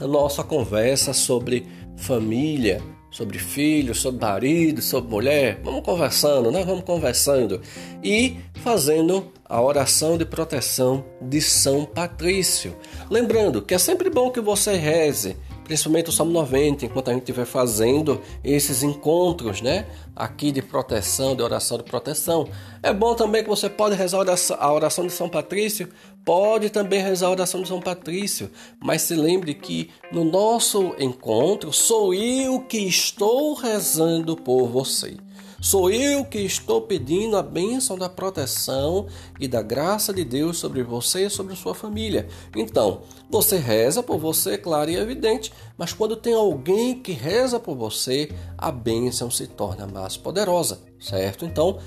a 0.00 0.06
nossa 0.06 0.44
conversa 0.44 1.12
sobre 1.12 1.66
família, 1.96 2.80
sobre 3.10 3.38
filhos, 3.38 4.00
sobre 4.00 4.20
marido, 4.20 4.82
sobre 4.82 5.10
mulher. 5.10 5.60
Vamos 5.62 5.82
conversando, 5.82 6.50
né? 6.50 6.64
Vamos 6.64 6.84
conversando 6.84 7.60
e 8.02 8.36
fazendo 8.54 9.32
a 9.44 9.60
oração 9.62 10.18
de 10.18 10.24
proteção 10.24 11.04
de 11.20 11.40
São 11.40 11.84
Patrício. 11.84 12.76
Lembrando 13.10 13.62
que 13.62 13.74
é 13.74 13.78
sempre 13.78 14.10
bom 14.10 14.30
que 14.30 14.40
você 14.40 14.74
reze 14.76 15.36
principalmente 15.68 16.08
o 16.08 16.12
Salmo 16.12 16.32
90, 16.32 16.86
enquanto 16.86 17.10
a 17.10 17.12
gente 17.12 17.20
estiver 17.20 17.44
fazendo 17.44 18.20
esses 18.42 18.82
encontros, 18.82 19.60
né? 19.60 19.86
Aqui 20.16 20.50
de 20.50 20.62
proteção, 20.62 21.36
de 21.36 21.42
oração 21.42 21.76
de 21.76 21.84
proteção. 21.84 22.48
É 22.82 22.90
bom 22.92 23.14
também 23.14 23.42
que 23.42 23.48
você 23.50 23.68
pode 23.68 23.94
rezar 23.94 24.24
a 24.58 24.72
oração 24.72 25.06
de 25.06 25.12
São 25.12 25.28
Patrício, 25.28 25.90
pode 26.24 26.70
também 26.70 27.02
rezar 27.02 27.26
a 27.26 27.32
oração 27.32 27.60
de 27.60 27.68
São 27.68 27.80
Patrício, 27.80 28.50
mas 28.82 29.02
se 29.02 29.14
lembre 29.14 29.52
que 29.52 29.90
no 30.10 30.24
nosso 30.24 30.94
encontro 30.98 31.70
sou 31.70 32.14
eu 32.14 32.60
que 32.60 32.78
estou 32.78 33.52
rezando 33.52 34.34
por 34.34 34.68
você. 34.68 35.18
Sou 35.60 35.90
eu 35.90 36.24
que 36.24 36.38
estou 36.38 36.82
pedindo 36.82 37.36
a 37.36 37.42
bênção 37.42 37.98
da 37.98 38.08
proteção 38.08 39.08
e 39.40 39.48
da 39.48 39.60
graça 39.60 40.12
de 40.12 40.22
Deus 40.22 40.56
sobre 40.56 40.84
você 40.84 41.26
e 41.26 41.30
sobre 41.30 41.56
sua 41.56 41.74
família. 41.74 42.28
Então, 42.54 43.00
você 43.28 43.56
reza 43.56 44.00
por 44.00 44.18
você, 44.18 44.56
claro 44.56 44.88
e 44.88 44.94
evidente, 44.94 45.52
mas 45.76 45.92
quando 45.92 46.14
tem 46.14 46.32
alguém 46.32 47.02
que 47.02 47.10
reza 47.10 47.58
por 47.58 47.74
você, 47.74 48.30
a 48.56 48.70
bênção 48.70 49.32
se 49.32 49.48
torna 49.48 49.84
mais 49.84 50.16
poderosa, 50.16 50.80
certo? 51.00 51.44
Então, 51.44 51.80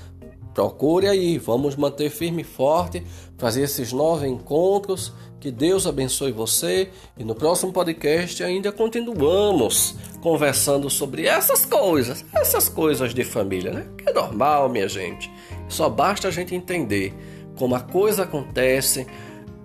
procure 0.54 1.08
aí, 1.08 1.38
vamos 1.38 1.76
manter 1.76 2.10
firme 2.10 2.42
e 2.42 2.44
forte, 2.44 3.02
fazer 3.38 3.62
esses 3.62 3.92
nove 3.92 4.26
encontros 4.26 5.12
que 5.42 5.50
Deus 5.50 5.88
abençoe 5.88 6.30
você 6.30 6.90
e 7.18 7.24
no 7.24 7.34
próximo 7.34 7.72
podcast 7.72 8.44
ainda 8.44 8.70
continuamos 8.70 9.96
conversando 10.20 10.88
sobre 10.88 11.26
essas 11.26 11.66
coisas, 11.66 12.24
essas 12.32 12.68
coisas 12.68 13.12
de 13.12 13.24
família, 13.24 13.72
né? 13.72 13.86
Que 13.98 14.10
é 14.10 14.12
normal, 14.12 14.68
minha 14.68 14.88
gente. 14.88 15.28
Só 15.68 15.88
basta 15.88 16.28
a 16.28 16.30
gente 16.30 16.54
entender 16.54 17.12
como 17.56 17.74
a 17.74 17.80
coisa 17.80 18.22
acontece, 18.22 19.04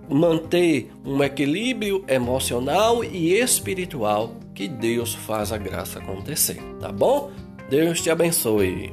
manter 0.08 0.90
um 1.04 1.22
equilíbrio 1.22 2.04
emocional 2.08 3.04
e 3.04 3.38
espiritual 3.38 4.34
que 4.56 4.66
Deus 4.66 5.14
faz 5.14 5.52
a 5.52 5.58
graça 5.58 6.00
acontecer, 6.00 6.60
tá 6.80 6.90
bom? 6.90 7.30
Deus 7.70 8.00
te 8.00 8.10
abençoe. 8.10 8.92